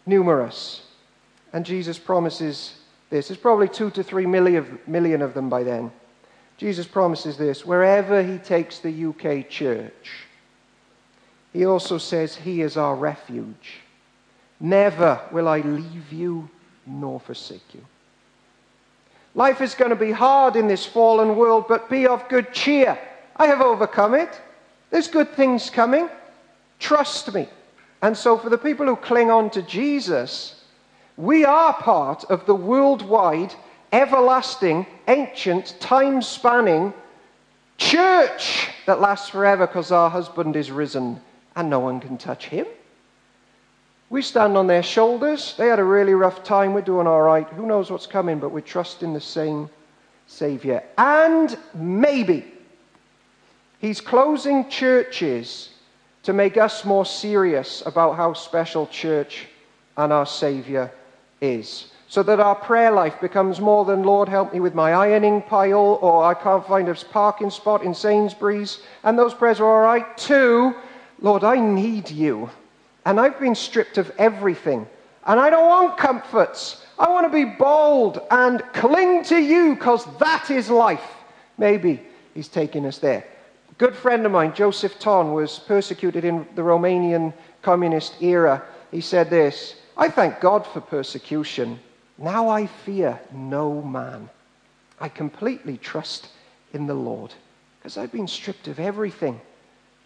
numerous. 0.04 0.82
And 1.54 1.64
Jesus 1.64 1.98
promises 1.98 2.74
this. 3.08 3.28
There's 3.28 3.40
probably 3.40 3.70
two 3.70 3.88
to 3.92 4.02
three 4.02 4.26
million, 4.26 4.78
million 4.86 5.22
of 5.22 5.32
them 5.32 5.48
by 5.48 5.62
then. 5.62 5.90
Jesus 6.58 6.86
promises 6.86 7.38
this 7.38 7.64
wherever 7.64 8.22
he 8.22 8.36
takes 8.36 8.80
the 8.80 9.06
UK 9.06 9.48
church. 9.48 10.26
He 11.54 11.64
also 11.64 11.96
says, 11.96 12.36
He 12.36 12.60
is 12.60 12.76
our 12.76 12.94
refuge. 12.94 13.80
Never 14.60 15.22
will 15.32 15.48
I 15.48 15.60
leave 15.60 16.12
you 16.12 16.50
nor 16.88 17.20
forsake 17.20 17.74
you. 17.74 17.84
Life 19.34 19.60
is 19.60 19.74
going 19.74 19.90
to 19.90 19.96
be 19.96 20.10
hard 20.10 20.56
in 20.56 20.66
this 20.66 20.84
fallen 20.84 21.36
world, 21.36 21.66
but 21.68 21.90
be 21.90 22.06
of 22.06 22.28
good 22.28 22.52
cheer. 22.52 22.98
I 23.36 23.46
have 23.46 23.60
overcome 23.60 24.14
it. 24.14 24.40
There's 24.90 25.08
good 25.08 25.32
things 25.34 25.70
coming. 25.70 26.08
Trust 26.78 27.32
me. 27.34 27.48
And 28.02 28.16
so, 28.16 28.38
for 28.38 28.48
the 28.48 28.58
people 28.58 28.86
who 28.86 28.96
cling 28.96 29.30
on 29.30 29.50
to 29.50 29.62
Jesus, 29.62 30.64
we 31.16 31.44
are 31.44 31.74
part 31.74 32.24
of 32.24 32.46
the 32.46 32.54
worldwide, 32.54 33.54
everlasting, 33.92 34.86
ancient, 35.08 35.74
time 35.80 36.22
spanning 36.22 36.92
church 37.76 38.68
that 38.86 39.00
lasts 39.00 39.30
forever 39.30 39.66
because 39.66 39.90
our 39.90 40.10
husband 40.10 40.56
is 40.56 40.70
risen 40.70 41.20
and 41.56 41.70
no 41.70 41.80
one 41.80 42.00
can 42.00 42.18
touch 42.18 42.46
him. 42.46 42.66
We 44.10 44.22
stand 44.22 44.56
on 44.56 44.66
their 44.66 44.82
shoulders. 44.82 45.54
They 45.58 45.68
had 45.68 45.78
a 45.78 45.84
really 45.84 46.14
rough 46.14 46.42
time. 46.42 46.72
We're 46.72 46.80
doing 46.80 47.06
all 47.06 47.20
right. 47.22 47.46
Who 47.50 47.66
knows 47.66 47.90
what's 47.90 48.06
coming, 48.06 48.38
but 48.38 48.50
we 48.50 48.62
trust 48.62 49.02
in 49.02 49.12
the 49.12 49.20
same 49.20 49.68
Savior. 50.26 50.82
And 50.96 51.58
maybe 51.74 52.44
He's 53.80 54.00
closing 54.00 54.68
churches 54.68 55.70
to 56.24 56.32
make 56.32 56.56
us 56.56 56.84
more 56.84 57.06
serious 57.06 57.82
about 57.86 58.16
how 58.16 58.32
special 58.32 58.86
church 58.88 59.46
and 59.96 60.12
our 60.12 60.26
Savior 60.26 60.90
is. 61.40 61.92
So 62.08 62.22
that 62.22 62.40
our 62.40 62.54
prayer 62.54 62.90
life 62.90 63.20
becomes 63.20 63.60
more 63.60 63.84
than, 63.84 64.02
Lord, 64.02 64.28
help 64.28 64.52
me 64.52 64.60
with 64.60 64.74
my 64.74 64.94
ironing 64.94 65.42
pile, 65.42 65.98
or 66.00 66.24
I 66.24 66.34
can't 66.34 66.66
find 66.66 66.88
a 66.88 66.94
parking 66.94 67.50
spot 67.50 67.82
in 67.82 67.94
Sainsbury's. 67.94 68.80
And 69.04 69.18
those 69.18 69.34
prayers 69.34 69.60
are 69.60 69.66
all 69.66 69.82
right 69.82 70.16
too. 70.16 70.74
Lord, 71.20 71.44
I 71.44 71.60
need 71.60 72.10
you. 72.10 72.50
And 73.08 73.18
I've 73.18 73.40
been 73.40 73.56
stripped 73.56 73.98
of 73.98 74.12
everything. 74.18 74.86
And 75.26 75.40
I 75.40 75.50
don't 75.50 75.66
want 75.66 75.98
comforts. 75.98 76.84
I 76.98 77.08
want 77.08 77.26
to 77.26 77.32
be 77.32 77.44
bold 77.44 78.20
and 78.30 78.62
cling 78.72 79.24
to 79.24 79.36
you 79.36 79.74
because 79.74 80.04
that 80.18 80.50
is 80.50 80.70
life. 80.70 81.10
Maybe 81.56 82.00
he's 82.34 82.48
taking 82.48 82.86
us 82.86 82.98
there 82.98 83.24
good 83.78 83.94
friend 83.94 84.26
of 84.26 84.32
mine, 84.32 84.52
Joseph 84.52 84.98
Tson, 84.98 85.32
was 85.32 85.60
persecuted 85.60 86.24
in 86.24 86.46
the 86.56 86.62
Romanian 86.62 87.32
communist 87.62 88.20
era. 88.20 88.62
He 88.90 89.00
said 89.00 89.30
this 89.30 89.76
I 89.96 90.08
thank 90.08 90.40
God 90.40 90.66
for 90.66 90.80
persecution. 90.80 91.78
Now 92.18 92.48
I 92.48 92.66
fear 92.66 93.18
no 93.32 93.80
man. 93.80 94.28
I 95.00 95.08
completely 95.08 95.78
trust 95.78 96.28
in 96.72 96.86
the 96.86 96.94
Lord 96.94 97.32
because 97.78 97.96
I've 97.96 98.10
been 98.10 98.26
stripped 98.26 98.66
of 98.66 98.80
everything, 98.80 99.40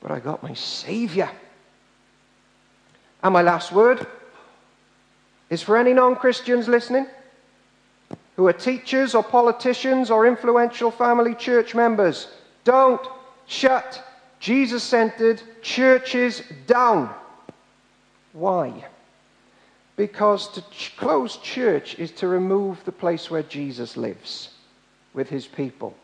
but 0.02 0.10
I 0.10 0.20
got 0.20 0.42
my 0.42 0.52
Savior. 0.52 1.30
And 3.22 3.32
my 3.32 3.42
last 3.42 3.72
word 3.72 4.06
is 5.50 5.62
for 5.62 5.76
any 5.76 5.92
non 5.92 6.16
Christians 6.16 6.68
listening 6.68 7.06
who 8.36 8.46
are 8.48 8.52
teachers 8.52 9.14
or 9.14 9.22
politicians 9.22 10.10
or 10.10 10.26
influential 10.26 10.90
family 10.90 11.34
church 11.34 11.74
members. 11.74 12.28
Don't 12.64 13.06
shut 13.46 14.02
Jesus 14.40 14.82
centered 14.82 15.42
churches 15.62 16.42
down. 16.66 17.14
Why? 18.32 18.86
Because 19.94 20.48
to 20.52 20.62
ch- 20.70 20.96
close 20.96 21.36
church 21.36 21.98
is 21.98 22.10
to 22.12 22.26
remove 22.26 22.82
the 22.84 22.92
place 22.92 23.30
where 23.30 23.42
Jesus 23.42 23.96
lives 23.96 24.48
with 25.12 25.28
his 25.28 25.46
people. 25.46 25.94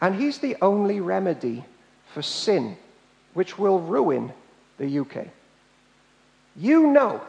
And 0.00 0.14
he's 0.14 0.38
the 0.38 0.56
only 0.62 1.00
remedy 1.00 1.64
for 2.12 2.22
sin, 2.22 2.76
which 3.34 3.58
will 3.58 3.80
ruin 3.80 4.32
the 4.78 5.00
UK. 5.00 5.26
You 6.56 6.88
know 6.88 7.20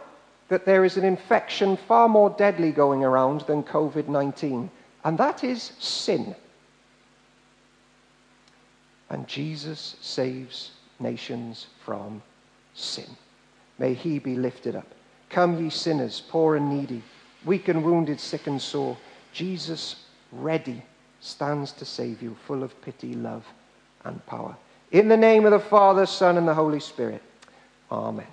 that 0.49 0.65
there 0.65 0.85
is 0.85 0.97
an 0.97 1.03
infection 1.03 1.77
far 1.77 2.07
more 2.07 2.29
deadly 2.29 2.71
going 2.71 3.03
around 3.03 3.41
than 3.41 3.63
COVID 3.63 4.07
19, 4.07 4.69
and 5.03 5.17
that 5.17 5.43
is 5.43 5.71
sin. 5.79 6.35
And 9.09 9.27
Jesus 9.27 9.95
saves 10.01 10.71
nations 10.99 11.67
from 11.83 12.21
sin. 12.73 13.05
May 13.77 13.93
he 13.93 14.19
be 14.19 14.35
lifted 14.35 14.75
up. 14.75 14.87
Come, 15.29 15.61
ye 15.61 15.69
sinners, 15.69 16.21
poor 16.27 16.55
and 16.55 16.69
needy, 16.69 17.01
weak 17.45 17.67
and 17.67 17.83
wounded, 17.83 18.19
sick 18.19 18.47
and 18.47 18.61
sore. 18.61 18.97
Jesus, 19.33 20.05
ready, 20.31 20.81
stands 21.19 21.71
to 21.73 21.85
save 21.85 22.21
you, 22.21 22.35
full 22.47 22.63
of 22.63 22.79
pity, 22.81 23.15
love, 23.15 23.45
and 24.05 24.25
power. 24.25 24.55
In 24.91 25.07
the 25.07 25.17
name 25.17 25.45
of 25.45 25.51
the 25.51 25.59
Father, 25.59 26.05
Son, 26.05 26.37
and 26.37 26.47
the 26.47 26.53
Holy 26.53 26.79
Spirit. 26.79 27.21
Amen. 27.91 28.27